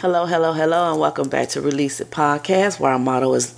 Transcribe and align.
Hello, 0.00 0.26
hello, 0.26 0.52
hello, 0.52 0.92
and 0.92 1.00
welcome 1.00 1.28
back 1.28 1.48
to 1.48 1.60
Release 1.60 2.00
It 2.00 2.08
Podcast, 2.08 2.78
where 2.78 2.92
our 2.92 3.00
motto 3.00 3.34
is 3.34 3.56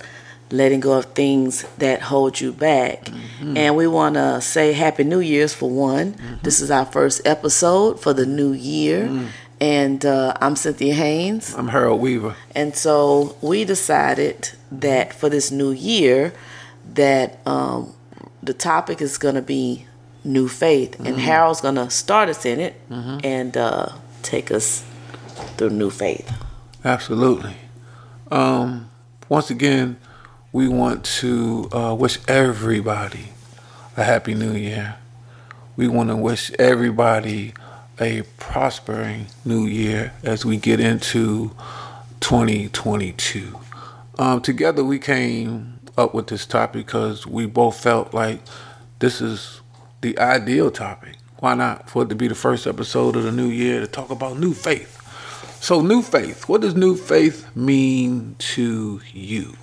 letting 0.49 0.79
go 0.79 0.93
of 0.93 1.05
things 1.05 1.61
that 1.77 2.01
hold 2.01 2.41
you 2.41 2.51
back. 2.51 3.03
Mm-hmm. 3.03 3.57
And 3.57 3.75
we 3.75 3.85
want 3.85 4.15
to 4.15 4.41
say 4.41 4.73
Happy 4.73 5.03
New 5.03 5.19
Year's 5.19 5.53
for 5.53 5.69
one. 5.69 6.13
Mm-hmm. 6.13 6.35
This 6.41 6.59
is 6.59 6.71
our 6.71 6.87
first 6.87 7.21
episode 7.27 7.99
for 7.99 8.13
the 8.13 8.25
new 8.25 8.53
year. 8.53 9.05
Mm. 9.05 9.27
And 9.59 10.03
uh, 10.03 10.33
I'm 10.41 10.55
Cynthia 10.55 10.95
Haynes. 10.95 11.53
I'm 11.53 11.67
Harold 11.67 12.01
Weaver. 12.01 12.35
And 12.55 12.75
so 12.75 13.37
we 13.43 13.63
decided 13.63 14.49
that 14.71 15.13
for 15.13 15.29
this 15.29 15.51
new 15.51 15.69
year, 15.69 16.33
that 16.95 17.37
um, 17.45 17.93
the 18.41 18.55
topic 18.55 18.99
is 18.99 19.19
going 19.19 19.35
to 19.35 19.43
be 19.43 19.85
new 20.23 20.47
faith. 20.47 20.93
Mm-hmm. 20.93 21.05
And 21.05 21.19
Harold's 21.19 21.61
going 21.61 21.75
to 21.75 21.91
start 21.91 22.29
us 22.29 22.47
in 22.47 22.59
it 22.59 22.81
mm-hmm. 22.89 23.19
and 23.23 23.55
uh, 23.55 23.89
take 24.23 24.49
us 24.49 24.83
through 25.57 25.69
new 25.69 25.89
faith. 25.89 26.31
Absolutely. 26.83 27.55
Um, 28.31 28.89
once 29.29 29.49
again, 29.49 29.97
we 30.51 30.67
want 30.67 31.05
to 31.05 31.69
uh, 31.71 31.95
wish 31.97 32.19
everybody 32.27 33.29
a 33.95 34.03
happy 34.03 34.33
new 34.33 34.53
year. 34.53 34.95
We 35.75 35.87
want 35.87 36.09
to 36.09 36.15
wish 36.15 36.51
everybody 36.59 37.53
a 37.99 38.23
prospering 38.37 39.27
new 39.45 39.65
year 39.65 40.11
as 40.23 40.43
we 40.43 40.57
get 40.57 40.79
into 40.79 41.51
2022. 42.19 43.59
Um, 44.17 44.41
together, 44.41 44.83
we 44.83 44.97
came 44.97 45.79
up 45.97 46.13
with 46.13 46.27
this 46.27 46.45
topic 46.45 46.85
because 46.87 47.27
we 47.27 47.45
both 47.45 47.79
felt 47.79 48.13
like 48.13 48.41
this 48.99 49.21
is 49.21 49.61
the 50.01 50.17
ideal 50.17 50.71
topic. 50.71 51.17
Why 51.39 51.53
not 51.53 51.89
for 51.89 52.03
it 52.03 52.09
to 52.09 52.15
be 52.15 52.27
the 52.27 52.35
first 52.35 52.65
episode 52.65 53.15
of 53.15 53.23
the 53.23 53.31
new 53.31 53.47
year 53.47 53.79
to 53.79 53.87
talk 53.87 54.09
about 54.09 54.37
new 54.37 54.53
faith? 54.53 55.00
So, 55.61 55.79
new 55.79 56.01
faith. 56.01 56.49
What 56.49 56.61
does 56.61 56.73
new 56.73 56.95
faith 56.95 57.55
mean 57.55 58.35
to 58.39 58.99
you? 59.13 59.55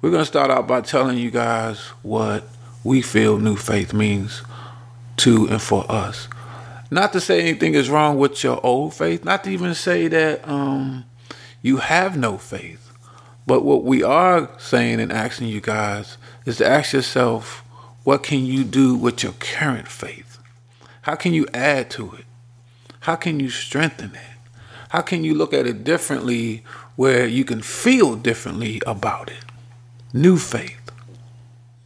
We're 0.00 0.10
going 0.10 0.22
to 0.22 0.26
start 0.26 0.50
out 0.50 0.66
by 0.66 0.80
telling 0.80 1.16
you 1.16 1.30
guys 1.30 1.78
what 2.02 2.42
we 2.82 3.02
feel 3.02 3.38
new 3.38 3.54
faith 3.54 3.94
means 3.94 4.42
to 5.18 5.46
and 5.46 5.62
for 5.62 5.86
us. 5.88 6.26
Not 6.90 7.12
to 7.12 7.20
say 7.20 7.40
anything 7.40 7.74
is 7.74 7.88
wrong 7.88 8.18
with 8.18 8.42
your 8.42 8.58
old 8.66 8.94
faith, 8.94 9.24
not 9.24 9.44
to 9.44 9.50
even 9.50 9.76
say 9.76 10.08
that 10.08 10.46
um, 10.48 11.04
you 11.62 11.76
have 11.76 12.16
no 12.16 12.36
faith. 12.36 12.90
But 13.46 13.64
what 13.64 13.84
we 13.84 14.02
are 14.02 14.50
saying 14.58 14.98
and 14.98 15.12
asking 15.12 15.46
you 15.46 15.60
guys 15.60 16.16
is 16.46 16.56
to 16.56 16.66
ask 16.66 16.94
yourself, 16.94 17.62
what 18.02 18.24
can 18.24 18.44
you 18.44 18.64
do 18.64 18.96
with 18.96 19.22
your 19.22 19.34
current 19.34 19.86
faith? 19.86 20.40
How 21.02 21.14
can 21.14 21.32
you 21.32 21.46
add 21.54 21.90
to 21.90 22.12
it? 22.14 22.24
How 23.02 23.14
can 23.14 23.38
you 23.38 23.50
strengthen 23.50 24.16
it? 24.16 24.31
How 24.92 25.00
can 25.00 25.24
you 25.24 25.32
look 25.32 25.54
at 25.54 25.66
it 25.66 25.84
differently 25.84 26.62
where 26.96 27.26
you 27.26 27.46
can 27.46 27.62
feel 27.62 28.14
differently 28.14 28.78
about 28.86 29.30
it? 29.30 29.42
New 30.12 30.36
faith. 30.36 30.92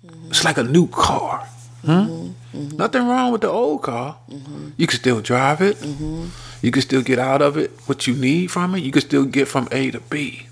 Mm-hmm. 0.04 0.30
It's 0.30 0.42
like 0.42 0.58
a 0.58 0.64
new 0.64 0.88
car. 0.88 1.46
Hmm? 1.84 1.90
Mm-hmm. 1.90 2.58
Mm-hmm. 2.58 2.76
Nothing 2.76 3.06
wrong 3.06 3.30
with 3.30 3.42
the 3.42 3.48
old 3.48 3.84
car. 3.84 4.18
Mm-hmm. 4.28 4.70
You 4.76 4.88
can 4.88 4.98
still 4.98 5.20
drive 5.20 5.60
it. 5.60 5.76
Mm-hmm. 5.76 6.26
You 6.62 6.72
can 6.72 6.82
still 6.82 7.02
get 7.02 7.20
out 7.20 7.42
of 7.42 7.56
it 7.56 7.70
what 7.86 8.08
you 8.08 8.14
need 8.14 8.50
from 8.50 8.74
it. 8.74 8.82
You 8.82 8.90
can 8.90 9.02
still 9.02 9.24
get 9.24 9.46
from 9.46 9.68
A 9.70 9.92
to 9.92 10.00
B. 10.00 10.48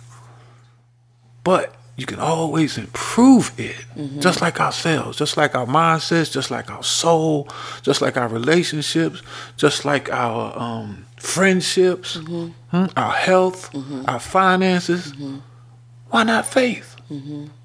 But 1.43 1.75
you 1.97 2.07
can 2.07 2.19
always 2.19 2.77
improve 2.77 3.53
it, 3.59 3.77
mm-hmm. 3.97 4.21
just 4.21 4.41
like 4.41 4.61
ourselves, 4.61 5.17
just 5.17 5.37
like 5.37 5.55
our 5.55 5.67
mindsets, 5.67 6.33
just 6.33 6.51
like 6.51 6.71
our 6.71 6.83
soul, 6.83 7.49
just 7.83 8.01
like 8.03 8.17
our 8.17 8.29
relationships, 8.29 9.23
just 9.57 9.85
like 9.85 10.11
our 10.13 10.59
um, 10.59 11.07
friendships, 11.17 12.17
mm-hmm. 12.17 12.49
Hmm, 12.77 12.87
our 12.97 13.13
health, 13.13 13.73
mm-hmm. 13.73 14.05
our 14.09 14.19
finances. 14.19 15.13
Why 16.11 16.25
not 16.25 16.47
faith? 16.47 16.97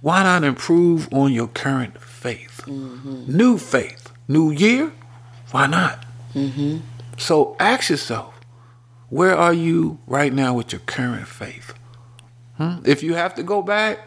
Why 0.01 0.23
not 0.23 0.43
improve 0.43 1.11
on 1.11 1.33
your 1.33 1.47
current 1.47 1.99
faith? 2.01 2.67
New 2.67 3.57
faith, 3.57 4.11
new 4.27 4.51
year. 4.51 4.91
Why 5.51 5.65
not? 5.65 6.05
So 7.17 7.55
ask 7.59 7.89
yourself, 7.89 8.33
where 9.09 9.35
are 9.35 9.53
you 9.53 9.97
right 10.05 10.31
now 10.31 10.53
with 10.53 10.71
your 10.71 10.81
current 10.81 11.27
faith? 11.27 11.73
Hmm? 12.57 12.75
If 12.85 13.01
you 13.01 13.15
have 13.15 13.33
to 13.35 13.43
go 13.43 13.63
back, 13.63 13.99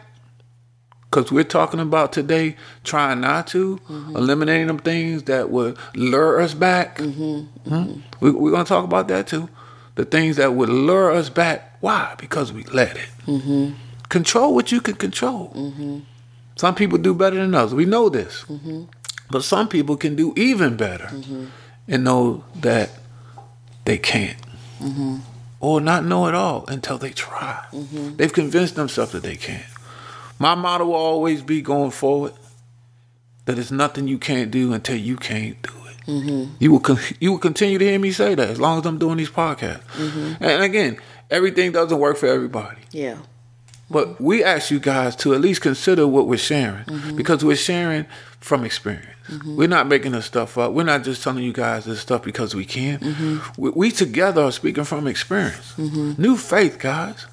because 1.13 1.31
we're 1.31 1.43
talking 1.43 1.79
about 1.79 2.11
today 2.11 2.55
trying 2.83 3.21
not 3.21 3.45
to, 3.45 3.77
mm-hmm. 3.77 4.15
eliminating 4.15 4.65
them 4.65 4.79
things 4.79 5.23
that 5.23 5.51
would 5.51 5.77
lure 5.93 6.41
us 6.41 6.55
back. 6.55 6.97
Mm-hmm. 6.97 7.71
Mm-hmm. 7.71 7.99
We, 8.19 8.31
we're 8.31 8.49
going 8.49 8.65
to 8.65 8.67
talk 8.67 8.83
about 8.83 9.07
that 9.09 9.27
too. 9.27 9.47
The 9.93 10.05
things 10.05 10.37
that 10.37 10.55
would 10.55 10.69
lure 10.69 11.11
us 11.11 11.29
back. 11.29 11.77
Why? 11.81 12.15
Because 12.17 12.51
we 12.51 12.63
let 12.63 12.97
it. 12.97 13.09
Mm-hmm. 13.27 13.75
Control 14.09 14.55
what 14.55 14.71
you 14.71 14.81
can 14.81 14.95
control. 14.95 15.53
Mm-hmm. 15.55 15.99
Some 16.55 16.73
people 16.73 16.97
do 16.97 17.13
better 17.13 17.35
than 17.35 17.53
others. 17.53 17.75
We 17.75 17.85
know 17.85 18.09
this. 18.09 18.43
Mm-hmm. 18.45 18.85
But 19.29 19.43
some 19.43 19.67
people 19.67 19.95
can 19.97 20.15
do 20.15 20.33
even 20.35 20.77
better 20.77 21.11
and 21.87 22.03
know 22.03 22.43
that 22.55 22.89
they 23.85 23.99
can't. 23.99 24.37
Or 25.59 25.79
not 25.79 26.05
know 26.05 26.27
at 26.27 26.33
all 26.33 26.65
until 26.67 26.97
they 26.97 27.11
try. 27.11 27.63
They've 27.71 28.33
convinced 28.33 28.75
themselves 28.75 29.11
that 29.11 29.21
they 29.21 29.35
can't. 29.35 29.63
My 30.39 30.55
motto 30.55 30.85
will 30.85 30.93
always 30.93 31.41
be 31.41 31.61
going 31.61 31.91
forward 31.91 32.33
that 33.45 33.59
it's 33.59 33.71
nothing 33.71 34.07
you 34.07 34.17
can't 34.17 34.51
do 34.51 34.73
until 34.73 34.95
you 34.95 35.15
can't 35.15 35.61
do 35.61 35.71
it. 35.89 36.05
Mm-hmm. 36.07 36.55
You 36.59 36.71
will 36.71 36.79
con- 36.79 36.99
you 37.19 37.31
will 37.31 37.39
continue 37.39 37.77
to 37.77 37.85
hear 37.85 37.99
me 37.99 38.11
say 38.11 38.35
that 38.35 38.49
as 38.49 38.59
long 38.59 38.79
as 38.79 38.85
I'm 38.85 38.97
doing 38.97 39.17
these 39.17 39.29
podcasts. 39.29 39.83
Mm-hmm. 39.93 40.43
And 40.43 40.63
again, 40.63 40.97
everything 41.29 41.71
doesn't 41.71 41.97
work 41.97 42.17
for 42.17 42.27
everybody. 42.27 42.81
Yeah. 42.91 43.17
But 43.89 44.19
we 44.19 44.43
ask 44.43 44.71
you 44.71 44.79
guys 44.79 45.15
to 45.17 45.33
at 45.33 45.41
least 45.41 45.61
consider 45.61 46.07
what 46.07 46.27
we're 46.27 46.37
sharing 46.37 46.85
mm-hmm. 46.85 47.15
because 47.15 47.43
we're 47.45 47.55
sharing 47.55 48.05
from 48.39 48.63
experience. 48.63 49.07
Mm-hmm. 49.27 49.55
We're 49.55 49.67
not 49.67 49.87
making 49.87 50.13
this 50.13 50.25
stuff 50.25 50.57
up. 50.57 50.73
We're 50.73 50.83
not 50.83 51.03
just 51.03 51.23
telling 51.23 51.43
you 51.43 51.53
guys 51.53 51.85
this 51.85 52.01
stuff 52.01 52.23
because 52.23 52.55
we 52.55 52.65
can. 52.65 52.99
Mm-hmm. 52.99 53.61
We, 53.61 53.69
we, 53.69 53.91
together 53.91 54.41
are 54.41 54.51
speaking 54.51 54.83
from 54.83 55.07
experience. 55.07 55.73
Mm-hmm. 55.77 56.21
New 56.21 56.37
faith, 56.37 56.79
guys. 56.79 57.25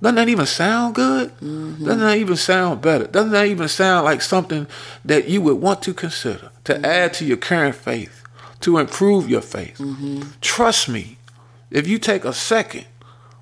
Doesn't 0.00 0.16
that 0.16 0.28
even 0.28 0.46
sound 0.46 0.94
good? 0.94 1.30
Mm-hmm. 1.36 1.84
Doesn't 1.84 2.00
that 2.00 2.18
even 2.18 2.36
sound 2.36 2.80
better? 2.80 3.06
Doesn't 3.06 3.32
that 3.32 3.46
even 3.46 3.68
sound 3.68 4.04
like 4.04 4.22
something 4.22 4.66
that 5.04 5.28
you 5.28 5.40
would 5.42 5.56
want 5.56 5.82
to 5.82 5.94
consider 5.94 6.50
to 6.64 6.74
mm-hmm. 6.74 6.84
add 6.84 7.14
to 7.14 7.24
your 7.24 7.36
current 7.36 7.74
faith, 7.74 8.22
to 8.60 8.78
improve 8.78 9.28
your 9.28 9.40
faith? 9.40 9.78
Mm-hmm. 9.78 10.22
Trust 10.40 10.88
me, 10.88 11.18
if 11.70 11.88
you 11.88 11.98
take 11.98 12.24
a 12.24 12.32
second, 12.32 12.86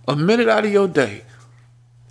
a 0.09 0.17
minute 0.17 0.49
out 0.49 0.65
of 0.65 0.73
your 0.73 0.89
day, 0.89 1.23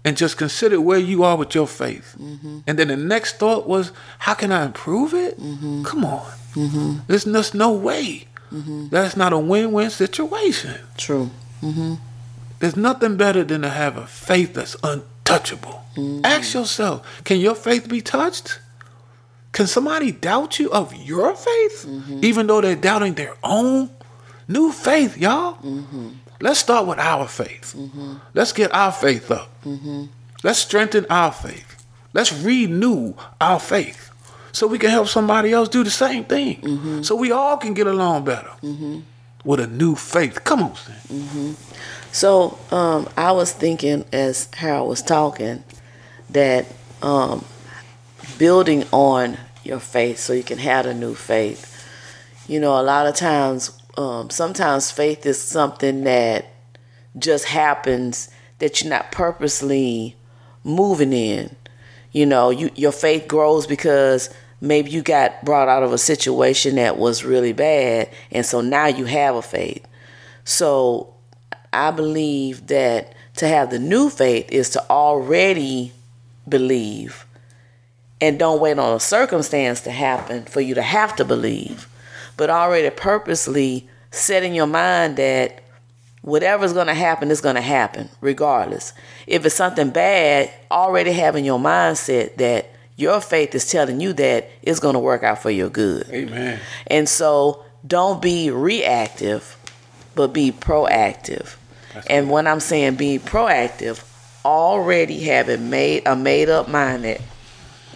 and 0.04 0.16
just 0.16 0.38
consider 0.38 0.80
where 0.80 1.00
you 1.00 1.24
are 1.24 1.36
with 1.36 1.56
your 1.56 1.68
faith, 1.68 2.16
mm-hmm. 2.20 2.60
and 2.68 2.78
then 2.78 2.90
the 2.90 2.98
next 2.98 3.40
thought 3.40 3.68
was, 3.68 3.92
how 4.20 4.36
can 4.36 4.52
I 4.52 4.64
improve 4.66 5.16
it? 5.16 5.40
Mm-hmm. 5.40 5.84
Come 5.84 6.06
on, 6.06 6.32
mm-hmm. 6.54 6.98
there's 7.08 7.26
just 7.26 7.56
no 7.56 7.74
way. 7.74 8.28
That's 8.52 9.18
not 9.18 9.34
a 9.34 9.38
win-win 9.38 9.90
situation. 9.90 10.76
True. 10.96 11.30
There's 12.66 12.76
nothing 12.76 13.16
better 13.16 13.44
than 13.44 13.62
to 13.62 13.70
have 13.70 13.96
a 13.96 14.08
faith 14.08 14.56
that's 14.56 14.76
untouchable. 14.82 15.84
Mm-hmm. 15.96 16.26
Ask 16.26 16.56
yourself, 16.56 17.24
can 17.24 17.40
your 17.40 17.54
faith 17.54 17.88
be 17.88 18.02
touched? 18.02 18.60
Can 19.52 19.68
somebody 19.68 20.12
doubt 20.12 20.58
you 20.58 20.72
of 20.72 20.92
your 20.96 21.36
faith, 21.36 21.86
mm-hmm. 21.88 22.22
even 22.24 22.48
though 22.48 22.62
they're 22.62 22.76
doubting 22.76 23.14
their 23.14 23.36
own? 23.44 23.92
New 24.48 24.72
faith, 24.72 25.16
y'all. 25.16 25.58
Mm-hmm. 25.58 26.10
Let's 26.42 26.58
start 26.58 26.88
with 26.88 26.98
our 26.98 27.28
faith. 27.28 27.76
Mm-hmm. 27.78 28.16
Let's 28.34 28.52
get 28.52 28.74
our 28.74 28.92
faith 28.92 29.30
up. 29.30 29.48
Mm-hmm. 29.64 30.06
Let's 30.44 30.58
strengthen 30.58 31.06
our 31.08 31.32
faith. 31.32 31.86
Let's 32.14 32.34
renew 32.34 33.14
our 33.40 33.60
faith 33.60 34.10
so 34.54 34.66
we 34.66 34.80
can 34.80 34.90
help 34.90 35.08
somebody 35.08 35.54
else 35.54 35.70
do 35.70 35.84
the 35.84 35.92
same 35.92 36.24
thing. 36.24 36.62
Mm-hmm. 36.62 37.04
So 37.04 37.16
we 37.16 37.32
all 37.32 37.58
can 37.58 37.76
get 37.76 37.86
along 37.86 38.26
better 38.26 38.50
with 39.44 39.60
a 39.60 39.68
new 39.68 39.94
faith. 39.94 40.44
Come 40.44 40.64
on, 40.64 40.76
Sam. 40.76 41.56
So 42.16 42.58
um, 42.72 43.10
I 43.18 43.34
was 43.34 43.52
thinking 43.52 44.06
as 44.14 44.48
Harold 44.54 44.88
was 44.88 45.02
talking 45.02 45.66
that 46.30 46.66
um, 47.02 47.44
building 48.38 48.86
on 48.94 49.38
your 49.66 49.82
faith 49.82 50.20
so 50.20 50.32
you 50.32 50.42
can 50.42 50.60
have 50.60 50.86
a 50.86 50.94
new 50.94 51.14
faith. 51.14 51.86
You 52.48 52.62
know, 52.62 52.80
a 52.80 52.84
lot 52.84 53.06
of 53.06 53.16
times, 53.16 53.78
um, 53.98 54.30
sometimes 54.30 54.92
faith 54.92 55.26
is 55.26 55.42
something 55.42 56.06
that 56.06 56.46
just 57.20 57.44
happens 57.48 58.30
that 58.60 58.82
you're 58.82 58.90
not 58.90 59.12
purposely 59.12 60.16
moving 60.64 61.12
in. 61.12 61.54
You 62.14 62.28
know, 62.28 62.50
you 62.50 62.72
your 62.76 62.94
faith 62.94 63.28
grows 63.28 63.68
because 63.68 64.30
maybe 64.62 64.90
you 64.90 65.02
got 65.02 65.44
brought 65.44 65.68
out 65.68 65.84
of 65.84 65.92
a 65.92 65.98
situation 65.98 66.76
that 66.76 66.98
was 66.98 67.26
really 67.26 67.52
bad, 67.52 68.10
and 68.32 68.46
so 68.46 68.62
now 68.62 68.88
you 68.88 69.04
have 69.04 69.36
a 69.36 69.42
faith. 69.42 69.86
So 70.46 71.15
I 71.76 71.92
believe 71.92 72.68
that 72.68 73.14
to 73.38 73.48
have 73.48 73.70
the 73.70 73.80
new 73.80 74.10
faith 74.10 74.50
is 74.52 74.70
to 74.72 74.90
already 74.90 75.92
believe 76.48 77.26
and 78.22 78.40
don't 78.40 78.62
wait 78.62 78.80
on 78.80 78.96
a 78.96 79.00
circumstance 79.00 79.82
to 79.82 79.92
happen 79.92 80.46
for 80.46 80.62
you 80.62 80.76
to 80.76 80.82
have 80.82 81.16
to 81.18 81.26
believe, 81.26 81.88
but 82.38 82.50
already 82.50 82.90
purposely 82.90 83.88
set 84.12 84.44
in 84.44 84.54
your 84.54 84.68
mind 84.68 85.18
that 85.18 85.62
whatever's 86.22 86.74
going 86.74 86.88
to 86.88 86.94
happen 86.94 87.30
is 87.30 87.42
going 87.42 87.56
to 87.56 87.62
happen 87.62 88.10
regardless. 88.22 88.94
If 89.28 89.46
it's 89.46 89.56
something 89.56 89.90
bad, 89.90 90.52
already 90.72 91.12
having 91.12 91.46
your 91.46 91.60
mindset 91.60 92.38
that 92.38 92.72
your 92.96 93.20
faith 93.20 93.54
is 93.54 93.70
telling 93.70 94.00
you 94.00 94.14
that 94.14 94.50
it's 94.62 94.80
going 94.80 94.94
to 94.94 95.00
work 95.00 95.24
out 95.24 95.42
for 95.42 95.52
your 95.52 95.70
good. 95.70 96.10
Amen. 96.10 96.60
And 96.88 97.10
so 97.10 97.66
don't 97.86 98.22
be 98.22 98.50
reactive, 98.50 99.58
but 100.16 100.28
be 100.28 100.52
proactive. 100.52 101.58
That's 101.96 102.08
and 102.08 102.30
when 102.30 102.46
I'm 102.46 102.60
saying 102.60 102.96
being 102.96 103.20
proactive, 103.20 104.04
already 104.46 105.22
having 105.22 105.70
made 105.70 106.04
a 106.06 106.16
made 106.16 106.50
up 106.50 106.70
mind 106.70 107.04
that 107.04 107.20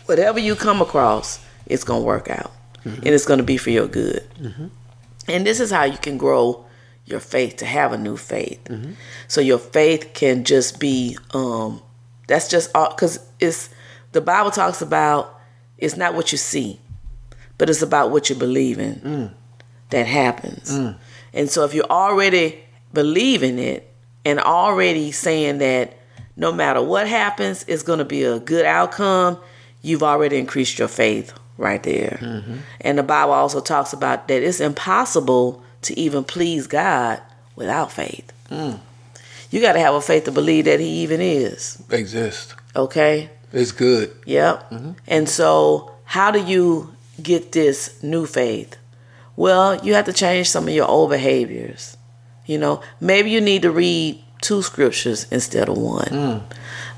whatever 0.05 0.39
you 0.39 0.55
come 0.55 0.81
across, 0.81 1.45
it's 1.67 1.83
going 1.83 2.01
to 2.01 2.05
work 2.05 2.29
out. 2.29 2.51
Mm-hmm. 2.83 3.05
And 3.05 3.07
it's 3.07 3.25
going 3.25 3.37
to 3.37 3.43
be 3.43 3.57
for 3.57 3.69
your 3.69 3.87
good. 3.87 4.27
Mm-hmm. 4.41 4.67
And 5.27 5.45
this 5.45 5.59
is 5.59 5.69
how 5.69 5.83
you 5.83 5.97
can 5.97 6.17
grow 6.17 6.65
your 7.05 7.19
faith 7.19 7.57
to 7.57 7.65
have 7.65 7.93
a 7.93 7.97
new 7.97 8.17
faith. 8.17 8.63
Mm-hmm. 8.65 8.93
So 9.27 9.41
your 9.41 9.59
faith 9.59 10.11
can 10.13 10.43
just 10.43 10.79
be 10.79 11.17
um 11.33 11.81
that's 12.27 12.47
just 12.47 12.69
all 12.75 12.93
cuz 12.93 13.19
it's 13.39 13.69
the 14.11 14.21
Bible 14.21 14.51
talks 14.51 14.81
about 14.81 15.39
it's 15.77 15.95
not 15.95 16.13
what 16.13 16.31
you 16.31 16.37
see, 16.37 16.79
but 17.57 17.69
it's 17.69 17.81
about 17.81 18.11
what 18.11 18.29
you 18.29 18.35
believe 18.35 18.79
in 18.79 18.95
mm. 18.95 19.31
that 19.91 20.07
happens. 20.07 20.71
Mm. 20.71 20.97
And 21.33 21.49
so 21.49 21.63
if 21.63 21.73
you're 21.73 21.85
already 21.89 22.63
believing 22.93 23.59
it 23.59 23.88
and 24.25 24.39
already 24.39 25.11
saying 25.11 25.59
that 25.59 25.97
no 26.35 26.51
matter 26.51 26.81
what 26.81 27.07
happens, 27.07 27.65
it's 27.67 27.83
going 27.83 27.99
to 27.99 28.05
be 28.05 28.23
a 28.23 28.39
good 28.39 28.65
outcome, 28.65 29.37
you've 29.81 30.03
already 30.03 30.37
increased 30.37 30.79
your 30.79 30.87
faith 30.87 31.33
right 31.57 31.83
there. 31.83 32.17
Mm-hmm. 32.21 32.57
And 32.81 32.97
the 32.97 33.03
Bible 33.03 33.33
also 33.33 33.59
talks 33.59 33.93
about 33.93 34.27
that 34.29 34.41
it's 34.41 34.59
impossible 34.59 35.63
to 35.83 35.99
even 35.99 36.23
please 36.23 36.67
God 36.67 37.21
without 37.55 37.91
faith. 37.91 38.31
Mm. 38.49 38.79
You 39.51 39.61
got 39.61 39.73
to 39.73 39.79
have 39.79 39.93
a 39.93 40.01
faith 40.01 40.25
to 40.25 40.31
believe 40.31 40.65
that 40.65 40.79
He 40.79 41.01
even 41.03 41.21
is. 41.21 41.81
Exist. 41.89 42.55
Okay? 42.75 43.29
It's 43.51 43.71
good. 43.71 44.15
Yep. 44.25 44.71
Mm-hmm. 44.71 44.91
And 45.07 45.27
so, 45.27 45.91
how 46.05 46.31
do 46.31 46.41
you 46.41 46.95
get 47.21 47.51
this 47.51 48.01
new 48.03 48.25
faith? 48.25 48.77
Well, 49.35 49.83
you 49.83 49.93
have 49.95 50.05
to 50.05 50.13
change 50.13 50.49
some 50.49 50.67
of 50.67 50.73
your 50.73 50.87
old 50.87 51.09
behaviors. 51.09 51.97
You 52.49 52.57
know, 52.57 52.81
maybe 52.99 53.29
you 53.29 53.41
need 53.41 53.61
to 53.61 53.69
read 53.69 54.19
two 54.41 54.63
scriptures 54.63 55.27
instead 55.29 55.69
of 55.69 55.77
one. 55.77 56.07
Mm. 56.07 56.43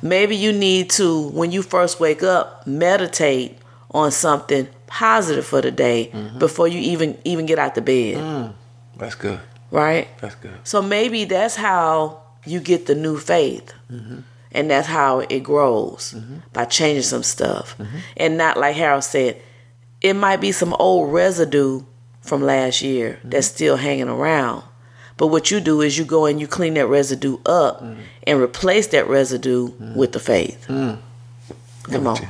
Maybe 0.01 0.37
you 0.37 0.53
need 0.53 0.89
to, 0.91 1.27
when 1.31 1.51
you 1.51 1.61
first 1.61 1.99
wake 1.99 2.23
up, 2.23 2.65
meditate 2.65 3.57
on 3.89 4.11
something 4.11 4.69
positive 4.87 5.45
for 5.45 5.61
the 5.61 5.69
day 5.69 6.09
mm-hmm. 6.13 6.39
before 6.39 6.69
you 6.69 6.79
even 6.79 7.17
even 7.25 7.45
get 7.45 7.59
out 7.59 7.75
the 7.75 7.81
bed. 7.81 8.15
Mm. 8.15 8.53
That's 8.95 9.15
good. 9.15 9.41
Right? 9.71 10.07
That's 10.21 10.35
good. 10.35 10.57
So 10.63 10.81
maybe 10.81 11.25
that's 11.25 11.57
how 11.57 12.23
you 12.45 12.61
get 12.61 12.85
the 12.85 12.95
new 12.95 13.17
faith. 13.17 13.73
Mm-hmm. 13.91 14.19
And 14.53 14.71
that's 14.71 14.87
how 14.87 15.19
it 15.19 15.41
grows 15.41 16.13
mm-hmm. 16.15 16.37
by 16.53 16.63
changing 16.63 17.03
some 17.03 17.23
stuff. 17.23 17.75
And 18.15 18.37
not 18.37 18.55
like 18.55 18.77
Harold 18.77 19.03
said, 19.03 19.41
it 19.99 20.13
might 20.13 20.39
be 20.39 20.53
some 20.53 20.73
old 20.79 21.11
residue 21.11 21.83
from 22.21 22.41
last 22.41 22.81
year 22.81 23.19
that's 23.25 23.47
still 23.47 23.75
hanging 23.75 24.07
around. 24.07 24.63
But 25.21 25.27
what 25.27 25.51
you 25.51 25.59
do 25.59 25.81
is 25.81 25.99
you 25.99 26.03
go 26.03 26.25
and 26.25 26.39
you 26.41 26.47
clean 26.47 26.73
that 26.73 26.87
residue 26.87 27.37
up 27.45 27.83
mm. 27.83 27.95
and 28.25 28.41
replace 28.41 28.87
that 28.87 29.07
residue 29.07 29.67
mm. 29.67 29.95
with 29.95 30.13
the 30.13 30.19
faith. 30.19 30.65
Mm. 30.67 30.97
Come 31.83 32.03
Look 32.03 32.05
on. 32.07 32.17
at 32.17 32.21
you. 32.23 32.29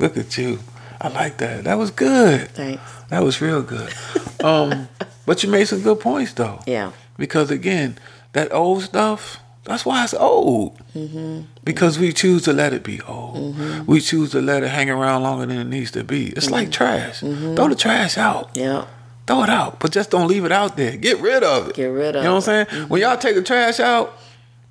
Look 0.00 0.16
at 0.16 0.36
you. 0.36 0.58
I 1.00 1.08
like 1.10 1.36
that. 1.36 1.62
That 1.62 1.78
was 1.78 1.92
good. 1.92 2.48
Thanks. 2.48 2.82
That 3.10 3.22
was 3.22 3.40
real 3.40 3.62
good. 3.62 3.94
Um, 4.42 4.88
but 5.26 5.44
you 5.44 5.48
made 5.48 5.66
some 5.66 5.82
good 5.82 6.00
points 6.00 6.32
though. 6.32 6.58
Yeah. 6.66 6.90
Because 7.16 7.52
again, 7.52 7.98
that 8.32 8.52
old 8.52 8.82
stuff, 8.82 9.38
that's 9.62 9.86
why 9.86 10.02
it's 10.02 10.12
old. 10.12 10.76
Mm-hmm. 10.92 11.42
Because 11.62 12.00
we 12.00 12.12
choose 12.12 12.42
to 12.46 12.52
let 12.52 12.72
it 12.72 12.82
be 12.82 13.00
old. 13.02 13.54
Mm-hmm. 13.54 13.86
We 13.86 14.00
choose 14.00 14.32
to 14.32 14.42
let 14.42 14.64
it 14.64 14.70
hang 14.70 14.90
around 14.90 15.22
longer 15.22 15.46
than 15.46 15.56
it 15.56 15.68
needs 15.68 15.92
to 15.92 16.02
be. 16.02 16.30
It's 16.30 16.50
like 16.50 16.70
mm-hmm. 16.70 16.72
trash. 16.72 17.20
Throw 17.20 17.68
the 17.68 17.76
trash 17.76 18.18
out. 18.18 18.50
Yeah. 18.54 18.86
Throw 19.26 19.42
it 19.42 19.48
out. 19.50 19.80
But 19.80 19.92
just 19.92 20.10
don't 20.10 20.28
leave 20.28 20.44
it 20.44 20.52
out 20.52 20.76
there. 20.76 20.96
Get 20.96 21.18
rid 21.18 21.42
of 21.42 21.68
it. 21.70 21.74
Get 21.76 21.86
rid 21.86 22.14
of 22.16 22.16
it. 22.16 22.18
You 22.18 22.24
know 22.24 22.34
what. 22.34 22.48
I'm 22.48 22.66
saying? 22.66 22.88
When 22.88 23.00
y'all 23.00 23.16
take 23.16 23.34
the 23.34 23.42
trash 23.42 23.80
out, 23.80 24.18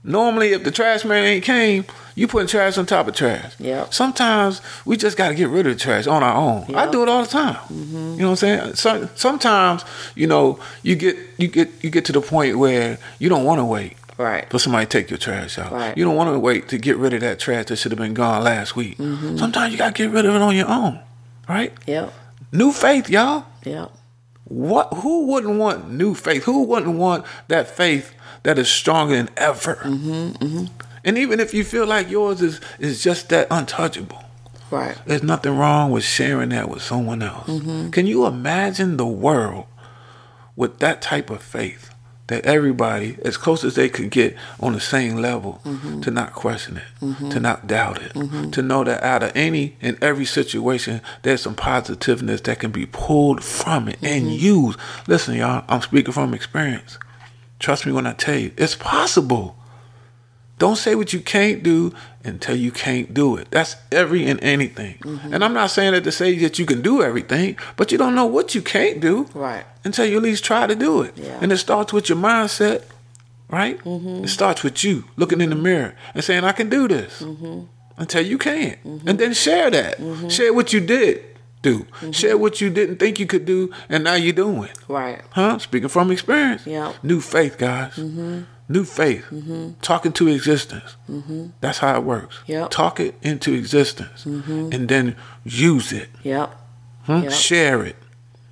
normally 0.03 0.53
if 0.53 0.63
the 0.63 0.71
trash 0.71 1.05
man 1.05 1.23
ain't 1.25 1.43
came, 1.43 1.85
you 2.15 2.27
putting 2.27 2.47
trash 2.47 2.77
on 2.77 2.85
top 2.85 3.07
of 3.07 3.15
trash. 3.15 3.55
Yep. 3.59 3.91
Sometimes 3.93 4.61
we 4.85 4.97
just 4.97 5.17
got 5.17 5.29
to 5.29 5.35
get 5.35 5.49
rid 5.49 5.65
of 5.65 5.73
the 5.73 5.79
trash 5.79 6.05
on 6.05 6.21
our 6.21 6.35
own. 6.35 6.75
I 6.75 6.89
do 6.91 7.01
it 7.01 7.09
all 7.09 7.23
the 7.23 7.29
time. 7.29 7.57
You 7.71 7.77
know 7.77 8.25
what 8.25 8.29
I'm 8.29 8.35
saying? 8.35 8.75
So, 8.75 9.09
sometimes 9.15 9.83
you 10.15 10.27
know 10.27 10.59
you 10.83 10.95
get 10.95 11.17
you 11.37 11.47
get 11.47 11.71
you 11.83 11.89
get 11.89 12.05
to 12.05 12.11
the 12.11 12.21
point 12.21 12.57
where 12.59 12.99
you 13.17 13.29
don't 13.29 13.45
want 13.45 13.59
to 13.59 13.65
wait 13.65 13.97
Right. 14.15 14.47
for 14.51 14.59
somebody 14.59 14.85
to 14.85 14.89
take 14.91 15.09
your 15.09 15.17
trash 15.17 15.57
out. 15.57 15.71
Right. 15.71 15.97
You 15.97 16.05
don't 16.05 16.15
want 16.15 16.31
to 16.31 16.37
wait 16.37 16.67
to 16.69 16.77
get 16.77 16.97
rid 16.97 17.13
of 17.15 17.21
that 17.21 17.39
trash 17.39 17.65
that 17.65 17.77
should 17.77 17.91
have 17.91 17.97
been 17.97 18.13
gone 18.13 18.43
last 18.43 18.75
week. 18.75 18.99
Mm-hmm. 18.99 19.37
Sometimes 19.37 19.71
you 19.73 19.79
got 19.79 19.95
to 19.95 20.03
get 20.03 20.11
rid 20.13 20.25
of 20.27 20.35
it 20.35 20.41
on 20.41 20.55
your 20.55 20.69
own. 20.69 20.99
Right? 21.49 21.73
Yep. 21.87 22.13
New 22.51 22.71
faith, 22.71 23.09
y'all. 23.09 23.45
Yep. 23.63 23.91
What? 24.53 24.93
Who 25.01 25.25
wouldn't 25.27 25.57
want 25.57 25.91
new 25.91 26.13
faith? 26.13 26.43
Who 26.43 26.63
wouldn't 26.63 26.95
want 26.97 27.25
that 27.47 27.67
faith 27.67 28.13
that 28.43 28.59
is 28.59 28.69
stronger 28.69 29.15
than 29.15 29.29
ever? 29.35 29.75
Mm-hmm, 29.83 30.65
And 31.05 31.17
even 31.17 31.39
if 31.39 31.53
you 31.53 31.63
feel 31.63 31.85
like 31.87 32.09
yours 32.09 32.41
is 32.41 32.61
is 32.79 33.01
just 33.03 33.29
that 33.29 33.47
untouchable, 33.49 34.23
Right. 34.69 34.95
there's 35.05 35.23
nothing 35.23 35.57
wrong 35.57 35.91
with 35.91 36.03
sharing 36.03 36.49
that 36.49 36.69
with 36.69 36.81
someone 36.83 37.21
else. 37.23 37.47
Mm-hmm. 37.47 37.89
Can 37.89 38.05
you 38.07 38.25
imagine 38.25 38.97
the 38.97 39.07
world 39.07 39.65
with 40.55 40.79
that 40.79 41.01
type 41.01 41.29
of 41.29 41.41
faith? 41.41 41.89
That 42.27 42.45
everybody, 42.45 43.17
as 43.25 43.35
close 43.35 43.65
as 43.65 43.75
they 43.75 43.89
could 43.89 44.09
get 44.09 44.37
on 44.61 44.71
the 44.73 44.79
same 44.79 45.17
level, 45.17 45.59
Mm-hmm. 45.65 45.99
to 46.01 46.09
not 46.11 46.33
question 46.33 46.77
it, 46.77 47.29
to 47.31 47.39
not 47.39 47.67
doubt 47.67 48.01
it, 48.01 48.13
to 48.53 48.61
know 48.61 48.83
that 48.85 49.03
out 49.03 49.23
of 49.23 49.31
any 49.35 49.75
and 49.81 50.01
every 50.01 50.23
situation, 50.25 51.01
there's 51.23 51.41
some 51.41 51.53
positiveness 51.55 52.39
that 52.41 52.59
can 52.59 52.71
be 52.71 52.85
pulled 52.85 53.43
from 53.43 53.89
it 53.89 53.99
and 54.01 54.23
Mm-hmm. 54.27 54.45
used. 54.45 54.79
Listen, 55.07 55.35
y'all, 55.35 55.65
I'm 55.67 55.81
speaking 55.81 56.13
from 56.13 56.33
experience. 56.33 56.97
Trust 57.59 57.85
me 57.85 57.91
when 57.91 58.07
I 58.07 58.13
tell 58.13 58.37
you, 58.37 58.51
it's 58.57 58.75
possible. 58.75 59.57
Don't 60.63 60.77
say 60.77 60.95
what 60.95 61.11
you 61.11 61.19
can't 61.19 61.61
do 61.61 61.93
until 62.23 62.55
you 62.55 62.71
can't 62.71 63.13
do 63.13 63.35
it. 63.35 63.51
That's 63.51 63.75
every 63.91 64.25
and 64.29 64.41
anything. 64.41 64.95
Mm-hmm. 64.99 65.33
And 65.33 65.43
I'm 65.43 65.53
not 65.53 65.71
saying 65.71 65.91
that 65.91 66.05
to 66.05 66.11
say 66.13 66.37
that 66.37 66.57
you 66.57 66.65
can 66.65 66.81
do 66.81 67.03
everything, 67.03 67.57
but 67.75 67.91
you 67.91 67.97
don't 67.97 68.15
know 68.15 68.27
what 68.27 68.55
you 68.55 68.61
can't 68.61 69.01
do 69.01 69.27
Right. 69.33 69.65
until 69.83 70.05
you 70.05 70.15
at 70.15 70.23
least 70.23 70.45
try 70.45 70.65
to 70.65 70.73
do 70.73 71.01
it. 71.01 71.17
Yeah. 71.17 71.37
And 71.41 71.51
it 71.51 71.57
starts 71.57 71.91
with 71.91 72.07
your 72.07 72.17
mindset, 72.17 72.83
right? 73.49 73.77
Mm-hmm. 73.79 74.23
It 74.23 74.29
starts 74.29 74.63
with 74.63 74.85
you 74.85 75.03
looking 75.17 75.41
in 75.41 75.49
the 75.49 75.55
mm-hmm. 75.55 75.63
mirror 75.65 75.95
and 76.15 76.23
saying, 76.23 76.45
I 76.45 76.53
can 76.53 76.69
do 76.69 76.87
this 76.87 77.21
mm-hmm. 77.21 77.65
until 77.97 78.25
you 78.25 78.37
can't. 78.37 78.79
And 78.85 79.19
then 79.19 79.33
share 79.33 79.69
that. 79.69 79.97
Share 80.31 80.53
what 80.53 80.71
you 80.71 80.79
did 80.79 81.25
do. 81.61 81.85
Share 82.11 82.37
what 82.37 82.61
you 82.61 82.69
didn't 82.69 82.99
think 82.99 83.19
you 83.19 83.25
could 83.25 83.43
do 83.43 83.69
and 83.89 84.05
now 84.05 84.13
you're 84.15 84.31
doing. 84.31 84.69
it, 84.69 84.79
Right. 84.87 85.19
Huh? 85.31 85.59
Speaking 85.59 85.89
from 85.89 86.09
experience. 86.09 86.65
Yeah. 86.65 86.93
New 87.03 87.19
faith, 87.19 87.57
guys. 87.57 87.99
New 88.73 88.83
faith. 88.83 89.25
Mm-hmm. 89.31 89.79
Talk 89.81 90.05
into 90.05 90.27
existence. 90.27 90.95
Mm-hmm. 91.09 91.47
That's 91.61 91.77
how 91.77 91.95
it 91.95 92.03
works. 92.03 92.39
Yep. 92.47 92.71
Talk 92.71 92.99
it 92.99 93.13
into 93.21 93.53
existence. 93.53 94.25
Mm-hmm. 94.25 94.69
And 94.73 94.89
then 94.89 95.15
use 95.43 95.91
it. 95.93 96.09
Yep. 96.23 96.55
Huh? 97.03 97.21
Yep. 97.25 97.31
Share 97.31 97.83
it. 97.85 97.95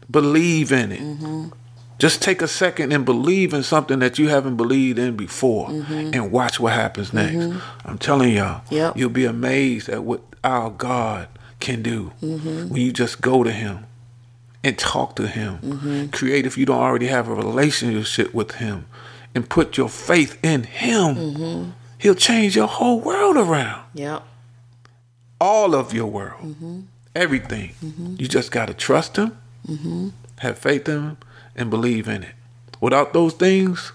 Believe 0.09 0.71
in 0.71 0.91
it. 0.91 1.51
Just 1.97 2.21
take 2.21 2.41
a 2.41 2.47
second 2.47 2.91
and 2.91 3.05
believe 3.05 3.53
in 3.53 3.63
something 3.63 3.99
that 3.99 4.19
you 4.19 4.27
haven't 4.29 4.57
believed 4.57 4.97
in 4.99 5.15
before 5.15 5.69
and 5.69 6.31
watch 6.31 6.59
what 6.59 6.73
happens 6.73 7.13
next. 7.13 7.61
I'm 7.85 7.97
telling 7.97 8.33
y'all, 8.35 8.61
Yep. 8.69 8.97
you'll 8.97 9.09
be 9.09 9.25
amazed 9.25 9.87
at 9.89 10.03
what 10.03 10.21
our 10.43 10.69
God 10.69 11.27
can 11.59 11.81
do 11.81 12.11
when 12.19 12.75
you 12.75 12.91
just 12.91 13.21
go 13.21 13.43
to 13.43 13.51
Him 13.51 13.85
and 14.63 14.77
talk 14.77 15.15
to 15.17 15.27
Him. 15.27 16.09
Create, 16.11 16.45
if 16.45 16.57
you 16.57 16.65
don't 16.65 16.81
already 16.81 17.07
have 17.07 17.27
a 17.27 17.33
relationship 17.35 18.33
with 18.33 18.53
Him, 18.55 18.85
and 19.33 19.47
put 19.50 19.77
your 19.77 19.89
faith 19.89 20.38
in 20.43 20.63
Him. 20.63 21.15
Mm-hmm. 21.15 21.69
He'll 21.97 22.15
change 22.15 22.55
your 22.55 22.67
whole 22.67 23.00
world 23.00 23.38
around 23.38 23.83
Yep. 23.93 24.23
all 25.39 25.75
of 25.75 25.93
your 25.93 26.07
world, 26.07 26.41
mm-hmm. 26.41 26.81
everything. 27.15 27.73
Mm-hmm. 27.83 28.15
You 28.19 28.27
just 28.27 28.51
got 28.51 28.67
to 28.67 28.73
trust 28.73 29.17
Him, 29.17 29.38
have 30.39 30.57
faith 30.57 30.88
in 30.89 31.03
Him, 31.03 31.17
and 31.55 31.69
believe 31.69 32.07
in 32.07 32.23
it. 32.23 32.33
Without 32.79 33.13
those 33.13 33.33
things, 33.33 33.91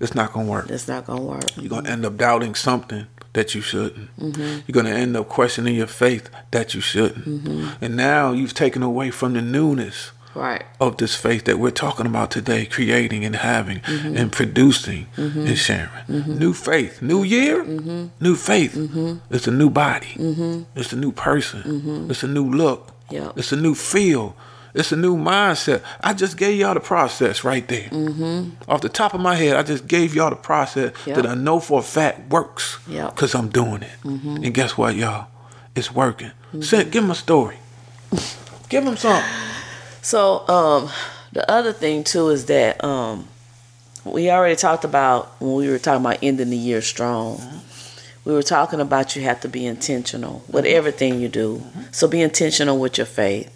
it's 0.00 0.14
not 0.14 0.32
going 0.32 0.46
to 0.46 0.52
work. 0.52 0.70
It's 0.70 0.88
not 0.88 1.06
gonna 1.06 1.22
work. 1.22 1.44
You're 1.56 1.68
going 1.68 1.84
to 1.84 1.90
end 1.90 2.04
up 2.04 2.16
doubting 2.16 2.54
something 2.56 3.06
that 3.32 3.54
you 3.54 3.60
shouldn't. 3.60 4.10
You're 4.18 4.72
going 4.72 4.86
to 4.86 4.92
end 4.92 5.16
up 5.16 5.28
questioning 5.28 5.74
your 5.76 5.86
faith 5.86 6.28
that 6.50 6.74
you 6.74 6.80
shouldn't. 6.80 7.76
And 7.80 7.96
now 7.96 8.32
you've 8.32 8.54
taken 8.54 8.82
away 8.82 9.10
from 9.10 9.34
the 9.34 9.42
newness 9.42 10.10
Right. 10.34 10.64
of 10.80 10.96
this 10.96 11.14
faith 11.14 11.44
that 11.44 11.58
we're 11.58 11.70
talking 11.70 12.06
about 12.06 12.30
today, 12.30 12.66
creating 12.66 13.24
and 13.24 13.36
having 13.36 13.80
mm-hmm. 13.80 14.16
and 14.16 14.32
producing 14.32 15.06
mm-hmm. 15.16 15.46
and 15.46 15.58
sharing. 15.58 15.88
Mm-hmm. 16.08 16.38
New 16.38 16.52
faith, 16.52 17.00
new 17.02 17.22
year, 17.22 17.64
new 17.64 18.36
faith. 18.36 18.74
It's 19.30 19.46
a 19.46 19.50
new 19.50 19.70
body. 19.70 20.14
It's 20.74 20.92
a 20.92 20.96
new 20.96 21.12
person. 21.12 22.08
It's 22.10 22.22
a 22.22 22.28
new 22.28 22.50
look. 22.50 22.90
Yep. 23.10 23.38
It's 23.38 23.52
a 23.52 23.56
new 23.56 23.74
feel. 23.74 24.36
It's 24.74 24.90
a 24.90 24.96
new 24.96 25.16
mindset. 25.16 25.82
I 26.00 26.14
just 26.14 26.36
gave 26.36 26.58
y'all 26.58 26.74
the 26.74 26.80
process 26.80 27.44
right 27.44 27.66
there. 27.68 27.88
Mm-hmm. 27.90 28.70
Off 28.70 28.80
the 28.80 28.88
top 28.88 29.14
of 29.14 29.20
my 29.20 29.36
head, 29.36 29.56
I 29.56 29.62
just 29.62 29.86
gave 29.86 30.16
y'all 30.16 30.30
the 30.30 30.36
process 30.36 30.92
Yep. 31.06 31.16
that 31.16 31.26
I 31.26 31.34
know 31.34 31.60
for 31.60 31.78
a 31.78 31.82
fact 31.82 32.30
works. 32.30 32.78
Yep. 32.88 33.14
Because 33.14 33.34
I'm 33.36 33.50
doing 33.50 33.82
it. 33.82 34.04
And 34.04 34.52
guess 34.52 34.76
what, 34.76 34.96
y'all? 34.96 35.28
It's 35.76 35.92
working. 35.92 36.32
Send, 36.60 36.90
give 36.90 37.04
him 37.04 37.10
a 37.10 37.14
story. 37.14 37.56
give 38.68 38.84
him 38.84 38.96
something. 38.96 39.24
So, 40.04 40.46
um, 40.48 40.90
the 41.32 41.50
other 41.50 41.72
thing 41.72 42.04
too 42.04 42.28
is 42.28 42.44
that 42.44 42.84
um, 42.84 43.26
we 44.04 44.30
already 44.30 44.54
talked 44.54 44.84
about 44.84 45.40
when 45.40 45.54
we 45.54 45.66
were 45.70 45.78
talking 45.78 46.04
about 46.04 46.18
ending 46.22 46.50
the 46.50 46.58
year 46.58 46.82
strong. 46.82 47.40
We 48.26 48.34
were 48.34 48.42
talking 48.42 48.80
about 48.80 49.16
you 49.16 49.22
have 49.22 49.40
to 49.40 49.48
be 49.48 49.64
intentional 49.64 50.44
with 50.50 50.66
everything 50.66 51.20
you 51.20 51.30
do. 51.30 51.62
So 51.90 52.06
be 52.06 52.20
intentional 52.20 52.78
with 52.78 52.98
your 52.98 53.06
faith. 53.06 53.50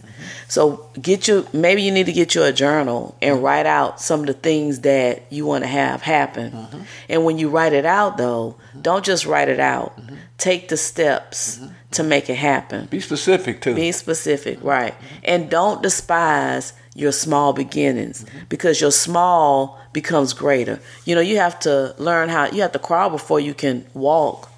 So 0.49 0.89
get 1.01 1.29
you 1.29 1.47
maybe 1.53 1.83
you 1.83 1.93
need 1.93 2.07
to 2.07 2.13
get 2.13 2.35
you 2.35 2.43
a 2.43 2.53
journal 2.53 3.17
and 3.23 3.37
mm-hmm. 3.37 3.45
write 3.45 3.67
out 3.67 4.01
some 4.01 4.21
of 4.21 4.27
the 4.27 4.33
things 4.33 4.81
that 4.81 5.31
you 5.31 5.47
want 5.47 5.65
to 5.65 5.69
have 5.69 6.03
happen. 6.03 6.53
Mm-hmm. 6.53 6.81
And 7.09 7.25
when 7.25 7.39
you 7.39 7.49
write 7.51 7.75
it 7.75 7.85
out 7.85 8.17
though, 8.17 8.57
mm-hmm. 8.59 8.81
don't 8.81 9.05
just 9.05 9.27
write 9.27 9.49
it 9.49 9.61
out. 9.61 9.99
Take 10.39 10.69
the 10.69 10.77
steps 10.77 11.61
to 11.91 12.03
make 12.03 12.31
it 12.31 12.37
happen. 12.37 12.87
Be 12.87 13.01
specific, 13.01 13.61
too. 13.61 13.75
Be 13.75 13.93
specific, 13.93 14.63
right. 14.63 14.95
And 15.25 15.51
don't 15.51 15.83
despise 15.83 16.75
your 16.95 17.13
small 17.13 17.53
beginnings 17.53 18.25
because 18.49 18.81
your 18.81 18.93
small 18.93 19.81
becomes 19.93 20.33
greater. 20.33 20.81
You 21.05 21.15
know, 21.15 21.21
you 21.21 21.39
have 21.39 21.59
to 21.61 21.95
learn 21.99 22.29
how, 22.29 22.47
you 22.47 22.63
have 22.63 22.73
to 22.73 22.79
crawl 22.79 23.11
before 23.11 23.41
you 23.41 23.55
can 23.55 23.85
walk. 23.95 24.51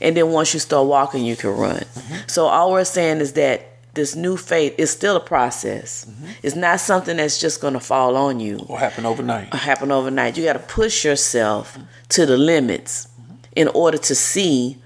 And 0.00 0.16
then 0.16 0.30
once 0.30 0.54
you 0.54 0.60
start 0.60 0.86
walking, 0.86 1.24
you 1.24 1.36
can 1.36 1.50
run. 1.50 1.84
So 2.26 2.46
all 2.46 2.72
we're 2.72 2.84
saying 2.84 3.20
is 3.20 3.34
that 3.34 3.69
this 3.94 4.14
new 4.14 4.36
faith 4.36 4.74
is 4.78 4.90
still 4.90 5.16
a 5.16 5.20
process. 5.20 6.10
It's 6.42 6.56
not 6.56 6.80
something 6.80 7.16
that's 7.16 7.40
just 7.40 7.60
going 7.60 7.74
to 7.74 7.80
fall 7.80 8.16
on 8.16 8.40
you 8.40 8.58
What 8.58 8.80
happened 8.80 9.06
overnight? 9.06 9.48
It 9.48 9.54
happen 9.54 9.90
overnight. 9.90 10.36
You 10.36 10.44
got 10.44 10.52
to 10.54 10.58
push 10.60 11.04
yourself 11.04 11.78
to 12.10 12.26
the 12.26 12.36
limits 12.36 13.08
in 13.56 13.68
order 13.68 13.98
to 13.98 14.14
see 14.14 14.78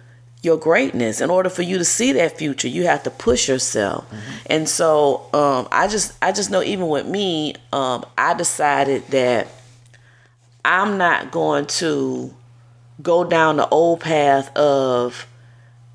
your 0.43 0.57
greatness. 0.57 1.21
In 1.21 1.31
order 1.31 1.49
for 1.49 1.63
you 1.63 1.79
to 1.79 1.85
see 1.85 2.13
that 2.13 2.39
future, 2.39 2.69
you 2.69 2.85
have 2.85 3.03
to 3.05 3.11
push 3.11 3.49
yourself. 3.49 4.07
And 4.47 4.69
so, 4.69 5.27
um, 5.33 5.69
I 5.73 5.89
just, 5.89 6.13
I 6.23 6.33
just 6.33 6.51
know 6.51 6.63
even 6.63 6.89
with 6.89 7.07
me, 7.07 7.55
um, 7.73 8.05
I 8.17 8.35
decided 8.35 9.07
that 9.09 9.49
I'm 10.65 10.99
not 10.99 11.31
going 11.31 11.67
to 11.67 12.35
go 13.03 13.25
down 13.25 13.57
the 13.57 13.69
old 13.69 14.01
path 14.01 14.55
of 14.57 15.27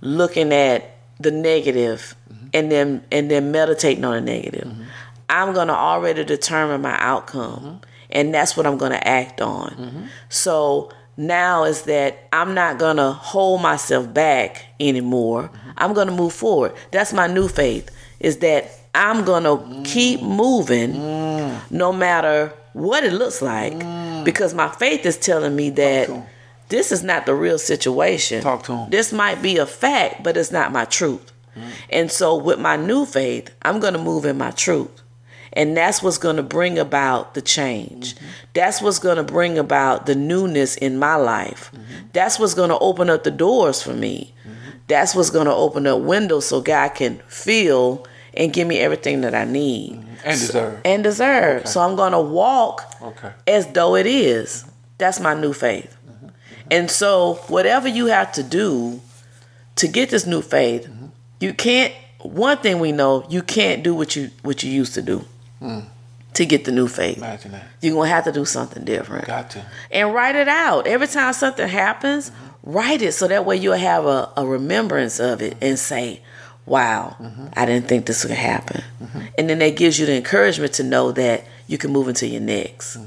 looking 0.01 0.53
at 0.53 0.98
the 1.19 1.31
negative 1.31 2.15
mm-hmm. 2.31 2.47
and 2.53 2.71
then 2.71 3.03
and 3.11 3.29
then 3.29 3.51
meditating 3.51 4.05
on 4.05 4.15
the 4.15 4.21
negative. 4.21 4.67
Mm-hmm. 4.67 4.83
I'm 5.29 5.53
gonna 5.53 5.73
already 5.73 6.23
determine 6.23 6.81
my 6.81 6.97
outcome, 6.99 7.59
mm-hmm. 7.59 7.85
and 8.09 8.33
that's 8.33 8.57
what 8.57 8.65
I'm 8.65 8.77
gonna 8.77 9.01
act 9.03 9.41
on. 9.41 10.09
So 10.29 10.91
now 11.17 11.65
is 11.65 11.83
that 11.83 12.27
I'm 12.31 12.53
not 12.53 12.79
gonna 12.79 13.11
hold 13.11 13.61
myself 13.61 14.11
back 14.13 14.65
anymore. 14.79 15.51
I'm 15.77 15.93
gonna 15.93 16.15
move 16.15 16.33
forward. 16.33 16.73
That's 16.91 17.13
my 17.13 17.27
new 17.27 17.47
faith. 17.47 17.91
Is 18.19 18.37
that 18.37 18.71
I'm 18.95 19.23
gonna 19.23 19.57
mm. 19.57 19.85
keep 19.85 20.21
moving, 20.21 20.93
mm. 20.93 21.71
no 21.71 21.93
matter 21.93 22.53
what 22.73 23.03
it 23.03 23.13
looks 23.13 23.41
like, 23.41 23.73
mm. 23.73 24.23
because 24.25 24.53
my 24.53 24.69
faith 24.69 25.05
is 25.05 25.17
telling 25.17 25.55
me 25.55 25.69
that 25.71 26.07
to. 26.07 26.23
This 26.69 26.91
is 26.91 27.03
not 27.03 27.25
the 27.25 27.35
real 27.35 27.57
situation. 27.59 28.41
Talk 28.41 28.63
to 28.63 28.73
'em. 28.73 28.89
This 28.89 29.11
might 29.11 29.41
be 29.41 29.57
a 29.57 29.65
fact, 29.65 30.23
but 30.23 30.37
it's 30.37 30.51
not 30.51 30.71
my 30.71 30.85
truth. 30.85 31.31
Mm-hmm. 31.57 31.69
And 31.91 32.11
so, 32.11 32.35
with 32.35 32.59
my 32.59 32.75
new 32.77 33.05
faith, 33.05 33.49
I'm 33.63 33.79
going 33.79 33.93
to 33.93 33.99
move 33.99 34.25
in 34.25 34.37
my 34.37 34.51
truth. 34.51 35.01
And 35.53 35.75
that's 35.75 36.03
what's 36.03 36.19
going 36.19 36.35
to 36.35 36.43
bring 36.43 36.77
about 36.77 37.33
the 37.33 37.41
change. 37.41 38.13
Mm-hmm. 38.15 38.25
That's 38.53 38.81
what's 38.83 38.99
going 38.99 39.17
to 39.17 39.23
bring 39.23 39.57
about 39.57 40.05
the 40.05 40.13
newness 40.13 40.75
in 40.77 40.99
my 40.99 41.15
life. 41.15 41.71
Mm-hmm. 41.73 42.07
That's 42.13 42.37
what's 42.37 42.53
going 42.53 42.69
to 42.69 42.77
open 42.77 43.09
up 43.09 43.23
the 43.23 43.31
doors 43.31 43.81
for 43.81 43.93
me. 43.93 44.33
That's 44.87 45.13
what's 45.15 45.29
going 45.31 45.45
to 45.45 45.53
open 45.53 45.85
up 45.87 46.01
windows 46.01 46.47
so 46.47 46.61
God 46.61 46.89
can 46.89 47.19
feel 47.27 48.05
and 48.35 48.51
give 48.53 48.67
me 48.67 48.79
everything 48.79 49.21
that 49.21 49.35
I 49.35 49.43
need 49.43 50.03
And 50.25 50.39
deserve. 50.39 50.81
and 50.85 51.03
deserve. 51.03 51.67
So 51.67 51.81
I'm 51.81 51.95
going 51.95 52.11
to 52.13 52.19
walk 52.21 52.95
Okay. 53.01 53.31
as 53.47 53.67
though 53.73 53.95
it 53.95 54.05
is. 54.07 54.65
That's 54.97 55.19
my 55.19 55.33
new 55.33 55.53
faith. 55.53 55.95
And 56.71 56.89
so, 56.89 57.35
whatever 57.47 57.87
you 57.87 58.07
have 58.07 58.31
to 58.33 58.43
do 58.43 59.01
to 59.75 59.87
get 59.87 60.09
this 60.09 60.25
new 60.25 60.41
faith, 60.41 60.87
mm-hmm. 60.87 61.07
you 61.39 61.53
can't. 61.53 61.93
One 62.21 62.57
thing 62.57 62.79
we 62.79 62.91
know, 62.91 63.25
you 63.29 63.41
can't 63.41 63.81
do 63.81 63.95
what 63.95 64.15
you 64.15 64.31
what 64.41 64.61
you 64.61 64.71
used 64.71 64.93
to 64.95 65.01
do 65.01 65.23
mm. 65.61 65.85
to 66.33 66.45
get 66.45 66.65
the 66.65 66.71
new 66.71 66.87
faith. 66.87 67.17
Imagine 67.17 67.53
that. 67.53 67.63
You're 67.81 67.95
gonna 67.95 68.09
have 68.09 68.25
to 68.25 68.33
do 68.33 68.43
something 68.43 68.83
different 68.83 69.25
Got 69.25 69.51
to. 69.51 69.65
and 69.89 70.13
write 70.13 70.35
it 70.35 70.49
out. 70.49 70.85
Every 70.85 71.07
time 71.07 71.31
something 71.31 71.67
happens, 71.67 72.29
mm-hmm. 72.29 72.71
write 72.71 73.01
it 73.01 73.13
so 73.13 73.29
that 73.29 73.45
way 73.45 73.55
you'll 73.55 73.75
have 73.75 74.05
a, 74.05 74.29
a 74.35 74.45
remembrance 74.45 75.21
of 75.21 75.41
it 75.41 75.55
and 75.61 75.79
say, 75.79 76.21
Wow, 76.65 77.15
mm-hmm. 77.19 77.47
I 77.53 77.65
didn't 77.65 77.87
think 77.87 78.05
this 78.05 78.23
would 78.23 78.33
happen. 78.33 78.83
And 79.37 79.49
then 79.49 79.59
that 79.59 79.75
gives 79.75 79.97
you 79.97 80.05
the 80.05 80.15
encouragement 80.15 80.73
to 80.73 80.83
know 80.83 81.11
that 81.13 81.45
you 81.67 81.77
can 81.77 81.91
move 81.91 82.07
into 82.07 82.27
your 82.27 82.41
next. 82.41 82.97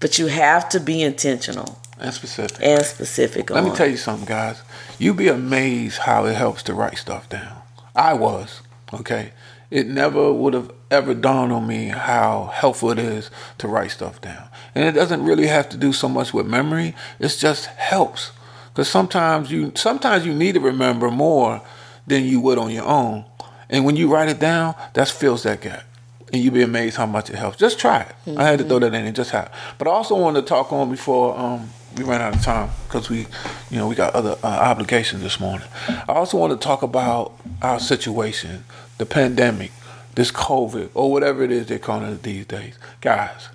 But 0.00 0.18
you 0.18 0.26
have 0.26 0.68
to 0.70 0.80
be 0.80 1.02
intentional 1.02 1.80
And 2.00 2.14
specific. 2.14 2.58
and 2.62 2.84
specific 2.84 3.50
Let 3.50 3.64
on 3.64 3.70
me 3.70 3.76
tell 3.76 3.88
you 3.88 3.96
something, 3.96 4.26
guys. 4.26 4.62
You'd 4.98 5.16
be 5.16 5.28
amazed 5.28 5.98
how 5.98 6.26
it 6.26 6.34
helps 6.34 6.62
to 6.64 6.74
write 6.74 6.98
stuff 6.98 7.28
down. 7.28 7.62
I 7.94 8.14
was, 8.14 8.62
okay? 8.94 9.32
It 9.70 9.86
never 9.86 10.32
would 10.32 10.54
have 10.54 10.70
ever 10.90 11.12
dawned 11.14 11.52
on 11.52 11.66
me 11.66 11.88
how 11.88 12.50
helpful 12.54 12.90
it 12.90 12.98
is 12.98 13.30
to 13.58 13.68
write 13.68 13.90
stuff 13.90 14.20
down. 14.20 14.48
And 14.74 14.84
it 14.84 14.92
doesn't 14.92 15.24
really 15.24 15.46
have 15.46 15.68
to 15.70 15.76
do 15.76 15.92
so 15.92 16.08
much 16.08 16.32
with 16.32 16.46
memory. 16.46 16.94
It 17.18 17.28
just 17.38 17.66
helps. 17.66 18.32
Because 18.72 18.88
sometimes 18.88 19.50
you 19.50 19.72
sometimes 19.74 20.24
you 20.24 20.32
need 20.32 20.54
to 20.54 20.60
remember 20.60 21.10
more 21.10 21.60
than 22.06 22.24
you 22.24 22.40
would 22.40 22.58
on 22.58 22.70
your 22.70 22.86
own. 22.86 23.24
And 23.68 23.84
when 23.84 23.96
you 23.96 24.08
write 24.08 24.28
it 24.28 24.38
down, 24.38 24.74
that 24.94 25.08
fills 25.08 25.42
that 25.42 25.60
gap. 25.60 25.84
And 26.32 26.42
you'd 26.42 26.54
be 26.54 26.62
amazed 26.62 26.96
how 26.96 27.06
much 27.06 27.28
it 27.28 27.36
helps. 27.36 27.56
Just 27.58 27.78
try 27.78 28.00
it. 28.02 28.38
I 28.38 28.44
had 28.44 28.58
to 28.60 28.64
throw 28.64 28.78
that 28.78 28.94
in. 28.94 29.06
It 29.06 29.12
just 29.12 29.30
happened. 29.30 29.54
But 29.78 29.88
I 29.88 29.90
also 29.90 30.14
wanted 30.16 30.42
to 30.42 30.46
talk 30.46 30.72
on 30.72 30.90
before 30.90 31.36
um, 31.38 31.70
we 31.98 32.04
ran 32.04 32.20
out 32.20 32.36
of 32.36 32.42
time 32.42 32.70
because 32.86 33.10
we, 33.10 33.26
you 33.70 33.78
know, 33.78 33.88
we 33.88 33.94
got 33.94 34.14
other 34.14 34.36
uh, 34.42 34.46
obligations 34.46 35.22
this 35.22 35.40
morning. 35.40 35.66
I 35.88 36.12
also 36.12 36.38
want 36.38 36.58
to 36.58 36.64
talk 36.64 36.82
about 36.82 37.34
our 37.60 37.80
situation, 37.80 38.64
the 38.98 39.06
pandemic, 39.06 39.72
this 40.14 40.30
COVID, 40.30 40.90
or 40.94 41.10
whatever 41.10 41.42
it 41.42 41.50
is 41.50 41.66
they're 41.66 41.78
calling 41.78 42.12
it 42.12 42.22
these 42.22 42.46
days. 42.46 42.78
Guys, 43.00 43.48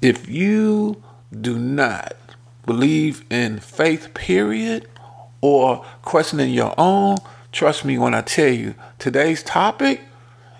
if 0.00 0.28
you 0.28 1.02
do 1.40 1.58
not 1.58 2.16
believe 2.66 3.24
in 3.30 3.58
faith, 3.58 4.14
period, 4.14 4.88
or 5.40 5.84
questioning 6.02 6.52
your 6.52 6.74
own, 6.78 7.18
trust 7.50 7.84
me 7.84 7.98
when 7.98 8.14
I 8.14 8.20
tell 8.20 8.52
you, 8.52 8.74
today's 8.98 9.42
topic 9.42 10.02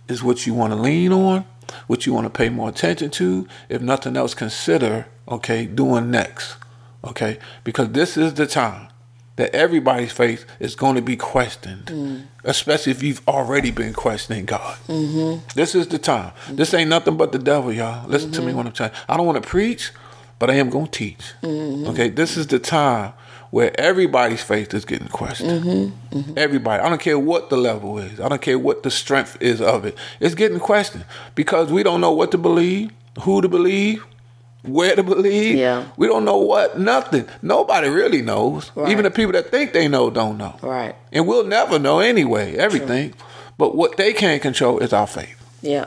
is 0.08 0.22
what 0.22 0.46
you 0.46 0.54
want 0.54 0.72
to 0.72 0.78
lean 0.78 1.12
on, 1.12 1.44
what 1.86 2.04
you 2.04 2.12
want 2.12 2.24
to 2.24 2.30
pay 2.30 2.48
more 2.48 2.68
attention 2.68 3.10
to. 3.10 3.46
If 3.68 3.80
nothing 3.80 4.16
else, 4.16 4.34
consider, 4.34 5.06
okay, 5.28 5.66
doing 5.66 6.10
next, 6.10 6.56
okay? 7.04 7.38
Because 7.64 7.90
this 7.90 8.16
is 8.16 8.34
the 8.34 8.46
time 8.46 8.88
that 9.36 9.54
everybody's 9.54 10.12
faith 10.12 10.44
is 10.60 10.74
going 10.74 10.94
to 10.94 11.02
be 11.02 11.16
questioned, 11.16 11.86
mm. 11.86 12.22
especially 12.44 12.92
if 12.92 13.02
you've 13.02 13.26
already 13.26 13.70
been 13.70 13.94
questioning 13.94 14.44
God. 14.44 14.76
Mm-hmm. 14.88 15.46
This 15.54 15.74
is 15.74 15.88
the 15.88 15.98
time. 15.98 16.32
Mm-hmm. 16.32 16.56
This 16.56 16.74
ain't 16.74 16.90
nothing 16.90 17.16
but 17.16 17.32
the 17.32 17.38
devil, 17.38 17.72
y'all. 17.72 18.06
Listen 18.08 18.30
to 18.32 18.40
me 18.40 18.48
mm-hmm. 18.48 18.58
when 18.58 18.66
I'm 18.66 18.72
telling 18.72 18.92
I 19.08 19.16
don't 19.16 19.26
want 19.26 19.42
to 19.42 19.48
preach, 19.48 19.90
but 20.38 20.50
I 20.50 20.54
am 20.54 20.68
going 20.70 20.86
to 20.86 20.90
teach. 20.90 21.32
Okay, 21.42 22.10
this 22.10 22.36
is 22.36 22.46
the 22.48 22.58
time 22.58 23.14
where 23.50 23.78
everybody's 23.78 24.42
faith 24.42 24.72
is 24.74 24.84
getting 24.84 25.08
questioned. 25.08 25.92
Everybody. 26.36 26.82
I 26.82 26.88
don't 26.88 27.00
care 27.00 27.18
what 27.18 27.50
the 27.50 27.56
level 27.56 27.98
is. 27.98 28.18
I 28.18 28.28
don't 28.28 28.40
care 28.40 28.58
what 28.58 28.82
the 28.82 28.90
strength 28.90 29.36
is 29.40 29.60
of 29.60 29.84
it. 29.84 29.96
It's 30.20 30.34
getting 30.34 30.58
questioned 30.58 31.04
because 31.34 31.70
we 31.70 31.82
don't 31.82 32.00
know 32.00 32.12
what 32.12 32.30
to 32.30 32.38
believe, 32.38 32.90
who 33.22 33.40
to 33.42 33.48
believe, 33.48 34.04
where 34.62 34.94
to 34.94 35.02
believe. 35.02 35.56
Yeah. 35.56 35.86
We 35.96 36.06
don't 36.06 36.24
know 36.24 36.38
what, 36.38 36.78
nothing. 36.78 37.28
Nobody 37.42 37.88
really 37.88 38.22
knows. 38.22 38.70
Right. 38.74 38.90
Even 38.90 39.04
the 39.04 39.10
people 39.10 39.32
that 39.32 39.50
think 39.50 39.72
they 39.72 39.88
know 39.88 40.10
don't 40.10 40.38
know. 40.38 40.56
Right. 40.62 40.94
And 41.12 41.26
we'll 41.26 41.46
never 41.46 41.78
know 41.78 42.00
anyway, 42.00 42.56
everything. 42.56 43.14
But 43.58 43.74
what 43.76 43.96
they 43.96 44.12
can't 44.12 44.40
control 44.40 44.78
is 44.78 44.92
our 44.92 45.06
faith. 45.06 45.38
Yeah. 45.62 45.86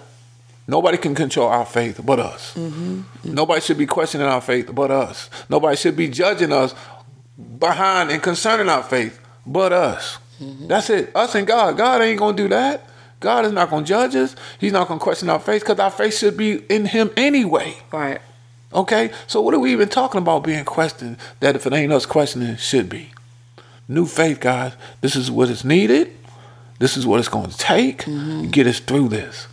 Nobody 0.68 0.98
can 0.98 1.14
control 1.14 1.48
our 1.48 1.66
faith 1.66 2.02
but 2.04 2.20
us. 2.20 2.54
Mm-hmm. 2.56 3.00
Mm-hmm. 3.00 3.34
Nobody 3.34 3.62
should 3.62 3.78
be 3.78 3.86
questioning 3.86 4.28
our 4.28 4.42
faith 4.42 4.74
but 4.74 4.92
us. 4.92 5.30
Nobody 5.50 5.78
should 5.78 5.96
be 5.96 6.08
judging 6.08 6.52
us 6.52 6.74
behind 7.60 8.10
and 8.12 8.22
concerning 8.22 8.70
our 8.70 8.84
faith 8.84 9.20
but 9.46 9.72
us. 9.72 10.18
Mm-hmm. 10.42 10.68
That's 10.68 10.90
it. 10.90 11.16
Us 11.16 11.36
and 11.36 11.46
God. 11.46 11.78
God 11.78 12.02
ain't 12.02 12.20
going 12.20 12.36
to 12.36 12.44
do 12.44 12.50
that. 12.50 12.90
God 13.20 13.46
is 13.46 13.52
not 13.52 13.70
going 13.70 13.84
to 13.84 13.88
judge 13.88 14.16
us. 14.16 14.36
He's 14.60 14.72
not 14.72 14.88
going 14.88 15.00
to 15.00 15.04
question 15.04 15.30
our 15.30 15.40
faith 15.40 15.62
because 15.62 15.80
our 15.80 15.92
faith 15.92 16.18
should 16.18 16.36
be 16.36 16.58
in 16.70 16.86
Him 16.86 17.12
anyway. 17.16 17.78
Right. 17.92 18.20
Okay? 18.76 19.10
So, 19.26 19.42
what 19.42 19.54
are 19.54 19.60
we 19.60 19.72
even 19.72 19.90
talking 19.90 20.20
about 20.20 20.44
being 20.44 20.66
questioned 20.66 21.18
that 21.40 21.56
if 21.56 21.66
it 21.66 21.74
ain't 21.74 21.92
us 21.94 22.06
questioning, 22.06 22.50
it 22.50 22.60
should 22.60 22.90
be? 22.90 23.12
New 23.88 24.06
faith, 24.06 24.40
guys. 24.40 24.74
This 25.02 25.16
is 25.16 25.32
what 25.32 25.50
is 25.50 25.64
needed. 25.64 26.12
This 26.80 26.98
is 26.98 27.08
what 27.08 27.20
it's 27.20 27.30
going 27.30 27.50
to 27.50 27.58
take 27.58 28.00
to 28.04 28.48
get 28.48 28.68
us 28.68 28.80
through 28.80 29.08
this. 29.10 29.48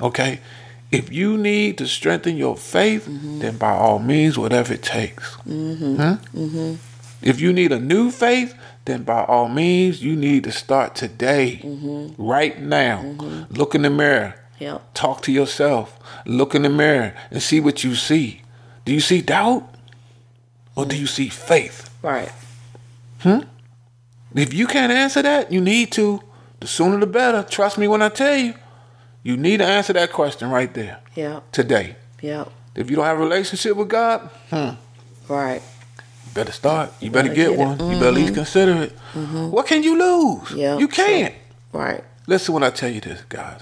Okay? 0.00 0.40
If 0.90 1.12
you 1.12 1.36
need 1.36 1.78
to 1.78 1.86
strengthen 1.86 2.36
your 2.36 2.56
faith, 2.56 3.06
then 3.06 3.58
by 3.58 3.72
all 3.72 3.98
means, 3.98 4.38
whatever 4.38 4.72
it 4.74 4.82
takes. 4.82 5.34
Hmm? 5.34 6.14
If 7.22 7.40
you 7.40 7.52
need 7.52 7.72
a 7.72 7.78
new 7.78 8.10
faith, 8.10 8.54
then 8.86 9.02
by 9.02 9.24
all 9.24 9.48
means, 9.48 10.02
you 10.02 10.16
need 10.16 10.44
to 10.44 10.52
start 10.52 10.94
today, 10.94 11.60
right 12.16 12.58
now. 12.60 13.02
Look 13.50 13.74
in 13.74 13.82
the 13.82 13.90
mirror. 13.90 14.34
Yep. 14.60 14.94
Talk 14.94 15.22
to 15.22 15.32
yourself. 15.32 15.98
Look 16.26 16.54
in 16.54 16.62
the 16.62 16.68
mirror 16.70 17.14
and 17.30 17.40
see 17.42 17.60
what 17.60 17.84
you 17.84 17.94
see. 17.94 18.42
Do 18.88 18.94
you 18.94 19.00
see 19.00 19.20
doubt? 19.20 19.68
Or 20.74 20.86
do 20.86 20.96
you 20.96 21.06
see 21.06 21.28
faith? 21.28 21.90
Right. 22.00 22.32
Hmm? 23.20 23.40
If 24.34 24.54
you 24.54 24.66
can't 24.66 24.90
answer 24.90 25.20
that, 25.20 25.52
you 25.52 25.60
need 25.60 25.92
to. 25.92 26.22
The 26.60 26.66
sooner 26.66 26.96
the 26.98 27.06
better. 27.06 27.42
Trust 27.42 27.76
me 27.76 27.86
when 27.86 28.00
I 28.00 28.08
tell 28.08 28.34
you. 28.38 28.54
You 29.22 29.36
need 29.36 29.58
to 29.58 29.66
answer 29.66 29.92
that 29.92 30.10
question 30.10 30.48
right 30.48 30.72
there 30.72 31.00
Yeah. 31.14 31.40
today. 31.52 31.96
Yeah. 32.22 32.46
If 32.74 32.88
you 32.88 32.96
don't 32.96 33.04
have 33.04 33.18
a 33.18 33.22
relationship 33.22 33.76
with 33.76 33.88
God, 33.90 34.20
hmm, 34.48 34.70
Right. 35.28 35.60
you 36.24 36.32
better 36.32 36.52
start. 36.52 36.90
You 36.98 37.10
better 37.10 37.28
Better 37.28 37.34
get, 37.42 37.50
get 37.50 37.58
one. 37.58 37.78
You 37.92 37.96
better 37.98 38.06
at 38.08 38.14
least 38.14 38.32
consider 38.32 38.84
it. 38.84 38.92
What 39.52 39.66
can 39.66 39.82
you 39.82 39.98
lose? 39.98 40.52
Yeah, 40.52 40.78
You 40.78 40.88
can't. 40.88 41.34
Right. 41.74 42.02
Listen 42.26 42.54
when 42.54 42.62
I 42.62 42.70
tell 42.70 42.88
you 42.90 43.02
this, 43.02 43.20
guys. 43.28 43.60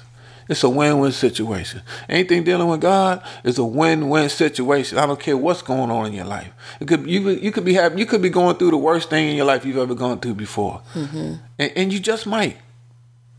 It's 0.49 0.63
a 0.63 0.69
win-win 0.69 1.11
situation. 1.13 1.83
Anything 2.09 2.45
dealing 2.45 2.69
with 2.69 2.81
God 2.81 3.23
is 3.43 3.59
a 3.59 3.65
win-win 3.65 4.29
situation. 4.29 4.97
I 4.99 5.07
don't 5.07 5.19
care 5.19 5.37
what's 5.37 5.63
going 5.63 5.91
on 5.91 6.07
in 6.07 6.13
your 6.13 6.25
life. 6.25 6.53
It 6.81 6.87
could 6.87 7.07
you 7.09 7.23
could- 7.23 7.43
you 7.43 7.51
could 7.53 7.65
be 7.65 7.75
having 7.75 7.99
you 7.99 8.07
could 8.07 8.23
be 8.23 8.31
going 8.31 8.57
through 8.57 8.71
the 8.71 8.77
worst 8.77 9.11
thing 9.11 9.29
in 9.31 9.37
your 9.37 9.47
life 9.47 9.65
you've 9.67 9.77
ever 9.77 9.95
gone 9.95 10.21
through 10.21 10.35
before, 10.35 10.83
mm-hmm. 10.95 11.35
and, 11.59 11.73
and 11.77 11.93
you 11.93 11.99
just 11.99 12.27
might. 12.27 12.59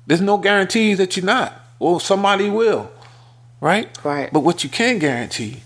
There's 0.05 0.21
no 0.21 0.37
guarantees 0.37 0.97
that 0.99 1.15
you're 1.17 1.25
not, 1.25 1.53
Well, 1.79 1.99
somebody 1.99 2.49
will, 2.49 2.89
right? 3.59 3.89
Right. 4.03 4.31
But 4.31 4.41
what 4.41 4.63
you 4.63 4.69
can 4.69 4.99
guarantee 4.99 5.63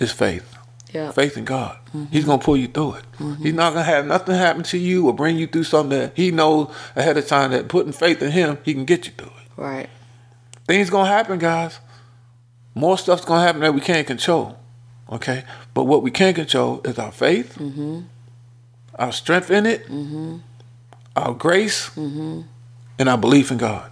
is 0.00 0.10
faith. 0.12 0.46
Yeah. 0.92 1.12
Faith 1.12 1.36
in 1.36 1.44
God. 1.44 1.76
Mm-hmm. 1.94 2.06
He's 2.10 2.24
gonna 2.24 2.42
pull 2.42 2.56
you 2.56 2.66
through 2.66 2.94
it. 2.94 3.04
Mm-hmm. 3.18 3.42
He's 3.44 3.54
not 3.54 3.72
gonna 3.74 3.84
have 3.84 4.06
nothing 4.06 4.34
happen 4.34 4.62
to 4.64 4.78
you 4.78 5.06
or 5.06 5.12
bring 5.14 5.36
you 5.36 5.46
through 5.46 5.64
something 5.64 5.98
that 5.98 6.12
he 6.16 6.30
knows 6.32 6.72
ahead 6.96 7.16
of 7.16 7.26
time 7.28 7.52
that 7.52 7.68
putting 7.68 7.92
faith 7.92 8.20
in 8.22 8.32
him, 8.32 8.58
he 8.64 8.74
can 8.74 8.84
get 8.84 9.06
you 9.06 9.12
through 9.16 9.28
it. 9.28 9.50
Right. 9.56 9.88
Things 10.70 10.88
gonna 10.88 11.08
happen, 11.08 11.40
guys. 11.40 11.80
More 12.76 12.96
stuff's 12.96 13.24
gonna 13.24 13.42
happen 13.42 13.60
that 13.62 13.74
we 13.74 13.80
can't 13.80 14.06
control. 14.06 14.56
Okay? 15.10 15.42
But 15.74 15.86
what 15.86 16.04
we 16.04 16.12
can 16.12 16.32
control 16.32 16.80
is 16.84 16.96
our 16.96 17.10
faith, 17.10 17.56
mm-hmm. 17.58 18.02
our 18.94 19.10
strength 19.10 19.50
in 19.50 19.66
it, 19.66 19.88
mm-hmm. 19.88 20.36
our 21.16 21.34
grace, 21.34 21.90
mm-hmm. 21.90 22.42
and 23.00 23.08
our 23.08 23.18
belief 23.18 23.50
in 23.50 23.58
God. 23.58 23.90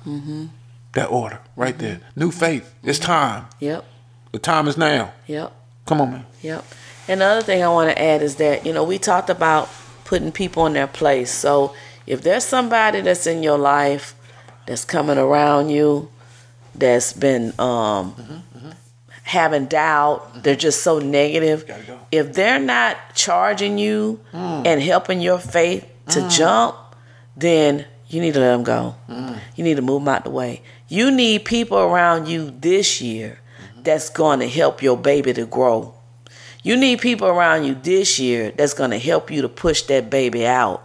That 0.92 1.06
order 1.06 1.40
right 1.56 1.76
there. 1.76 1.98
New 2.14 2.30
faith. 2.30 2.72
It's 2.84 3.00
time. 3.00 3.46
Yep. 3.58 3.84
The 4.30 4.38
time 4.38 4.68
is 4.68 4.76
now. 4.76 5.12
Yep. 5.26 5.52
Come 5.84 6.00
on, 6.00 6.12
man. 6.12 6.26
Yep. 6.42 6.64
And 7.08 7.22
the 7.22 7.24
other 7.24 7.42
thing 7.42 7.64
I 7.64 7.68
want 7.70 7.90
to 7.90 8.00
add 8.00 8.22
is 8.22 8.36
that, 8.36 8.64
you 8.64 8.72
know, 8.72 8.84
we 8.84 8.98
talked 8.98 9.30
about 9.30 9.68
putting 10.04 10.30
people 10.30 10.64
in 10.66 10.74
their 10.74 10.86
place. 10.86 11.32
So 11.32 11.74
if 12.06 12.22
there's 12.22 12.44
somebody 12.44 13.00
that's 13.00 13.26
in 13.26 13.42
your 13.42 13.58
life 13.58 14.14
that's 14.66 14.84
coming 14.84 15.18
around 15.18 15.70
you 15.70 16.08
that's 16.78 17.12
been 17.12 17.52
um, 17.58 18.12
mm-hmm, 18.12 18.32
mm-hmm. 18.32 18.70
having 19.22 19.66
doubt, 19.66 20.20
mm-hmm. 20.20 20.40
they're 20.42 20.56
just 20.56 20.82
so 20.82 20.98
negative. 20.98 21.66
Go. 21.66 21.98
If 22.10 22.32
they're 22.32 22.58
not 22.58 22.96
charging 23.14 23.78
you 23.78 24.20
mm. 24.32 24.66
and 24.66 24.80
helping 24.80 25.20
your 25.20 25.38
faith 25.38 25.86
to 26.10 26.20
mm. 26.20 26.30
jump, 26.30 26.76
then 27.36 27.86
you 28.08 28.20
need 28.20 28.34
to 28.34 28.40
let 28.40 28.52
them 28.52 28.62
go. 28.64 28.94
Mm. 29.08 29.38
You 29.56 29.64
need 29.64 29.76
to 29.76 29.82
move 29.82 30.02
them 30.02 30.08
out 30.08 30.24
the 30.24 30.30
way. 30.30 30.62
You 30.88 31.10
need 31.10 31.44
people 31.44 31.78
around 31.78 32.28
you 32.28 32.50
this 32.50 33.00
year 33.00 33.40
that's 33.82 34.10
going 34.10 34.40
to 34.40 34.48
help 34.48 34.82
your 34.82 34.96
baby 34.96 35.32
to 35.34 35.46
grow. 35.46 35.94
You 36.62 36.76
need 36.76 37.00
people 37.00 37.28
around 37.28 37.64
you 37.64 37.74
this 37.74 38.18
year 38.18 38.50
that's 38.50 38.74
going 38.74 38.90
to 38.90 38.98
help 38.98 39.30
you 39.30 39.42
to 39.42 39.48
push 39.48 39.82
that 39.82 40.10
baby 40.10 40.46
out. 40.46 40.82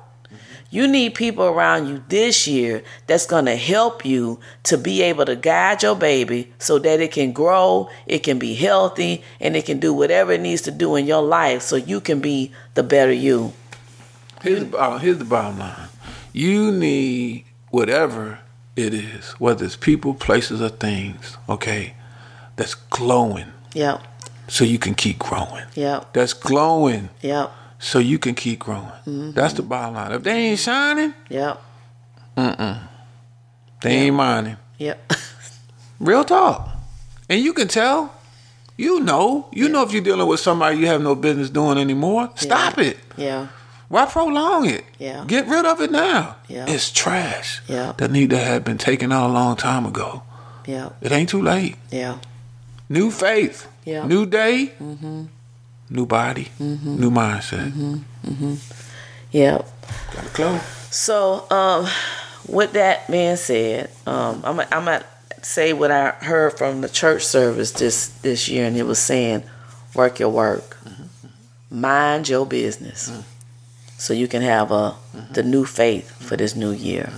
You 0.74 0.88
need 0.88 1.14
people 1.14 1.46
around 1.46 1.88
you 1.88 2.04
this 2.10 2.48
year 2.48 2.82
that's 3.06 3.28
going 3.28 3.46
to 3.46 3.56
help 3.56 4.04
you 4.04 4.40
to 4.64 4.76
be 4.76 5.04
able 5.04 5.24
to 5.26 5.36
guide 5.36 5.84
your 5.84 5.96
baby 5.96 6.52
so 6.58 6.80
that 6.80 7.00
it 7.00 7.12
can 7.12 7.32
grow, 7.32 7.92
it 8.08 8.24
can 8.24 8.40
be 8.40 8.56
healthy, 8.56 9.24
and 9.40 9.56
it 9.56 9.68
can 9.68 9.80
do 9.80 9.94
whatever 9.94 10.32
it 10.32 10.42
needs 10.42 10.64
to 10.64 10.72
do 10.72 10.96
in 10.96 11.06
your 11.06 11.22
life 11.22 11.62
so 11.62 11.76
you 11.76 12.02
can 12.02 12.22
be 12.22 12.52
the 12.74 12.82
better 12.82 13.12
you. 13.14 13.54
Here's 14.42 14.62
the, 14.62 14.66
bottom, 14.66 15.00
here's 15.00 15.20
the 15.20 15.26
bottom 15.26 15.60
line. 15.60 15.90
You 16.34 16.72
need 16.72 17.46
whatever 17.70 18.40
it 18.76 18.96
is, 18.96 19.34
whether 19.34 19.64
it's 19.66 19.76
people, 19.76 20.16
places, 20.16 20.60
or 20.60 20.70
things, 20.70 21.38
okay, 21.48 21.94
that's 22.56 22.74
glowing 22.74 23.54
Yep, 23.76 24.02
so 24.48 24.64
you 24.66 24.80
can 24.80 24.96
keep 24.96 25.20
growing. 25.20 25.66
yep, 25.76 26.14
That's 26.14 26.34
glowing 26.34 27.10
yep, 27.22 27.52
so 27.84 28.00
you 28.00 28.18
can 28.18 28.34
keep 28.34 28.60
growing. 28.60 29.34
That's 29.34 29.54
the 29.54 29.62
bottom 29.62 29.96
line. 29.96 30.12
If 30.14 30.24
they 30.24 30.32
ain't 30.32 30.60
shining, 30.60 31.14
yep, 31.30 31.62
Mm-mm. 32.38 32.80
they 33.82 33.92
ain't 33.92 34.16
mining. 34.16 34.58
yep. 34.78 35.12
Real 36.00 36.24
talk. 36.24 36.70
And 37.30 37.42
you 37.42 37.54
can 37.54 37.68
tell. 37.68 38.14
You 38.78 39.00
know. 39.02 39.48
You 39.54 39.70
know 39.70 39.84
if 39.84 39.92
you're 39.94 40.02
dealing 40.04 40.28
with 40.28 40.40
somebody 40.40 40.78
you 40.78 40.88
have 40.88 41.02
no 41.02 41.14
business 41.16 41.50
doing 41.50 41.78
anymore. 41.78 42.32
Stop 42.36 42.78
it. 42.80 42.98
yeah, 43.18 43.48
Why 43.88 44.06
prolong 44.08 44.66
it? 44.68 44.84
Yeah. 44.98 45.24
Get 45.28 45.48
rid 45.48 45.64
of 45.66 45.80
it 45.80 45.92
now. 45.92 46.38
Yeah. 46.48 46.66
It's 46.68 46.92
trash. 46.92 47.62
Yeah. 47.68 47.94
That 47.98 48.10
need 48.12 48.32
to 48.32 48.38
have 48.38 48.64
been 48.64 48.80
taken 48.80 49.12
out 49.12 49.30
a 49.30 49.34
long 49.34 49.56
time 49.56 49.86
ago. 49.86 50.24
yep, 50.66 50.96
It 51.02 51.12
ain't 51.12 51.30
too 51.30 51.42
late. 51.42 51.76
yeah, 51.92 52.18
New 52.90 53.12
faith. 53.12 53.68
Yeah. 53.86 54.08
New 54.08 54.26
day. 54.26 54.72
Mm-hmm. 54.82 55.26
New 55.90 56.06
body. 56.06 56.50
New 56.60 57.12
mindset. 57.12 57.72
Mhm, 57.72 58.02
mhm, 58.26 58.58
yep. 59.32 59.68
Gotta 60.14 60.30
close. 60.30 60.62
So, 60.92 61.46
um, 61.52 61.88
with 62.48 62.74
that 62.74 63.10
being 63.12 63.36
said, 63.36 63.90
um, 64.08 64.42
I'm 64.46 64.60
I'm 64.60 64.86
gonna 64.86 65.04
say 65.42 65.74
what 65.74 65.92
I 65.92 66.12
heard 66.12 66.58
from 66.58 66.82
the 66.82 66.90
church 66.90 67.24
service 67.26 67.72
this 67.72 68.08
this 68.22 68.48
year, 68.48 68.66
and 68.66 68.78
it 68.78 68.84
was 68.84 69.00
saying, 69.00 69.44
"Work 69.94 70.20
your 70.20 70.30
work, 70.30 70.78
mind 71.70 72.30
your 72.30 72.46
business, 72.46 73.12
so 73.98 74.14
you 74.14 74.28
can 74.28 74.42
have 74.42 74.72
a 74.72 74.96
the 75.34 75.44
new 75.44 75.66
faith 75.66 76.10
for 76.22 76.38
this 76.38 76.56
new 76.56 76.72
year." 76.72 77.12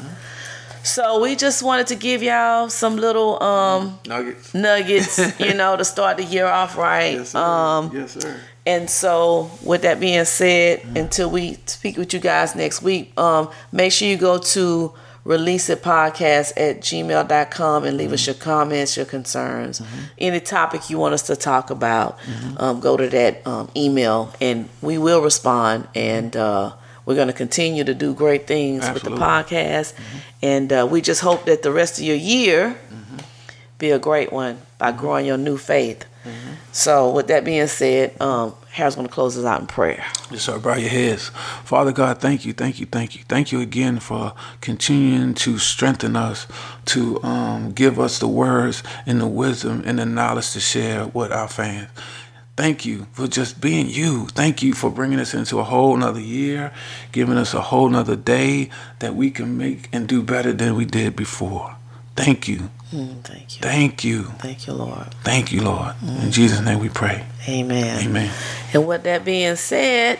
So 0.83 1.19
we 1.19 1.35
just 1.35 1.63
wanted 1.63 1.87
to 1.87 1.95
give 1.95 2.21
y'all 2.21 2.69
some 2.69 2.97
little 2.97 3.41
um, 3.41 3.97
Nuggets. 4.05 4.53
nuggets, 4.53 5.39
you 5.39 5.53
know, 5.55 5.75
to 5.75 5.83
start 5.83 6.17
the 6.17 6.23
year 6.23 6.45
off 6.45 6.77
right. 6.77 7.13
Yes, 7.17 7.33
Um, 7.33 7.89
yes, 7.93 8.11
sir. 8.11 8.35
And 8.65 8.89
so, 8.89 9.51
with 9.63 9.83
that 9.83 9.99
being 9.99 10.25
said, 10.25 10.81
until 10.95 11.29
we 11.29 11.57
speak 11.65 11.97
with 11.97 12.13
you 12.13 12.19
guys 12.19 12.55
next 12.55 12.81
week, 12.81 13.17
um, 13.19 13.49
make 13.71 13.91
sure 13.91 14.07
you 14.07 14.17
go 14.17 14.37
to 14.39 14.93
release 15.23 15.69
it 15.69 15.81
podcast 15.81 16.53
at 16.55 16.81
gmail.com 16.81 17.83
and 17.83 17.97
leave 17.97 18.13
us 18.13 18.25
your 18.27 18.35
comments, 18.35 18.95
your 18.95 19.07
concerns, 19.07 19.81
any 20.19 20.39
topic 20.39 20.89
you 20.89 20.99
want 20.99 21.13
us 21.15 21.23
to 21.23 21.35
talk 21.35 21.69
about. 21.71 22.17
Um, 22.57 22.79
go 22.79 22.95
to 22.95 23.09
that 23.09 23.45
um, 23.45 23.69
email 23.75 24.33
and 24.39 24.69
we 24.81 24.97
will 24.99 25.21
respond. 25.21 25.87
And 25.95 26.35
uh, 26.35 26.73
we're 27.05 27.15
going 27.15 27.27
to 27.27 27.33
continue 27.33 27.83
to 27.83 27.93
do 27.93 28.13
great 28.13 28.45
things 28.47 28.83
Absolutely. 28.83 29.11
with 29.11 29.19
the 29.19 29.25
podcast. 29.25 29.93
And 30.43 30.71
uh, 30.71 30.87
we 30.89 31.01
just 31.01 31.21
hope 31.21 31.45
that 31.45 31.63
the 31.63 31.71
rest 31.71 31.97
of 31.99 32.05
your 32.05 32.15
year 32.15 32.77
be 33.79 33.89
a 33.91 33.99
great 33.99 34.31
one 34.31 34.61
by 34.77 34.91
growing 34.91 35.25
your 35.25 35.37
new 35.37 35.57
faith. 35.57 36.05
So, 36.71 37.11
with 37.11 37.27
that 37.27 37.45
being 37.45 37.67
said, 37.67 38.19
um, 38.21 38.53
Harold's 38.71 38.95
going 38.95 39.07
to 39.07 39.13
close 39.13 39.37
us 39.37 39.45
out 39.45 39.61
in 39.61 39.67
prayer. 39.67 40.05
Yes, 40.29 40.43
sir. 40.43 40.59
Bow 40.59 40.75
your 40.75 40.89
heads. 40.89 41.29
Father 41.63 41.91
God, 41.91 42.19
thank 42.19 42.45
you, 42.45 42.53
thank 42.53 42.79
you, 42.79 42.85
thank 42.85 43.15
you. 43.15 43.23
Thank 43.27 43.51
you 43.51 43.61
again 43.61 43.99
for 43.99 44.33
continuing 44.59 45.33
to 45.35 45.57
strengthen 45.57 46.15
us, 46.15 46.47
to 46.85 47.23
um, 47.23 47.71
give 47.71 47.99
us 47.99 48.19
the 48.19 48.27
words 48.27 48.83
and 49.05 49.21
the 49.21 49.27
wisdom 49.27 49.83
and 49.85 49.99
the 49.99 50.05
knowledge 50.05 50.51
to 50.51 50.59
share 50.59 51.07
with 51.07 51.31
our 51.31 51.47
fans. 51.47 51.89
Thank 52.57 52.85
you 52.85 53.07
for 53.11 53.27
just 53.27 53.59
being 53.59 53.89
you. 53.89 54.27
Thank 54.27 54.63
you 54.63 54.73
for 54.73 54.89
bringing 54.89 55.19
us 55.19 55.33
into 55.33 55.59
a 55.59 55.63
whole 55.63 55.97
nother 55.97 56.21
year, 56.21 56.71
giving 57.11 57.37
us 57.37 57.53
a 57.53 57.59
whole 57.59 57.89
nother 57.89 58.15
day 58.15 58.69
that 58.99 59.13
we 59.13 59.29
can 59.29 59.57
make 59.57 59.89
and 59.91 60.07
do 60.07 60.23
better 60.23 60.53
than 60.53 60.75
we 60.75 60.85
did 60.85 61.17
before. 61.17 61.74
Thank 62.15 62.47
you. 62.47 62.69
Mm, 62.93 63.21
thank 63.23 63.55
you. 63.55 63.61
Thank 63.61 64.03
you. 64.03 64.23
Thank 64.39 64.67
you, 64.67 64.73
Lord. 64.73 65.13
Thank 65.23 65.51
you, 65.51 65.61
Lord. 65.61 65.95
In 66.23 66.31
Jesus' 66.31 66.61
name 66.61 66.79
we 66.79 66.89
pray. 66.89 67.25
Amen. 67.47 68.03
Amen. 68.07 68.31
And 68.73 68.87
with 68.87 69.03
that 69.03 69.25
being 69.25 69.55
said, 69.55 70.19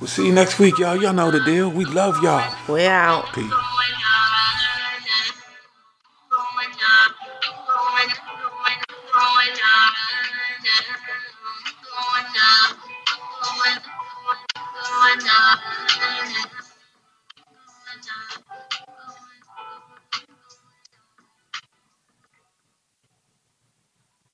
We'll 0.00 0.08
see 0.08 0.26
you 0.26 0.32
next 0.32 0.58
week, 0.58 0.76
y'all. 0.78 1.00
Y'all 1.00 1.12
know 1.14 1.30
the 1.30 1.40
deal. 1.40 1.70
We 1.70 1.84
love 1.84 2.22
y'all. 2.22 2.54
we're 2.68 2.90
out. 2.90 3.32
Peace. 3.32 3.50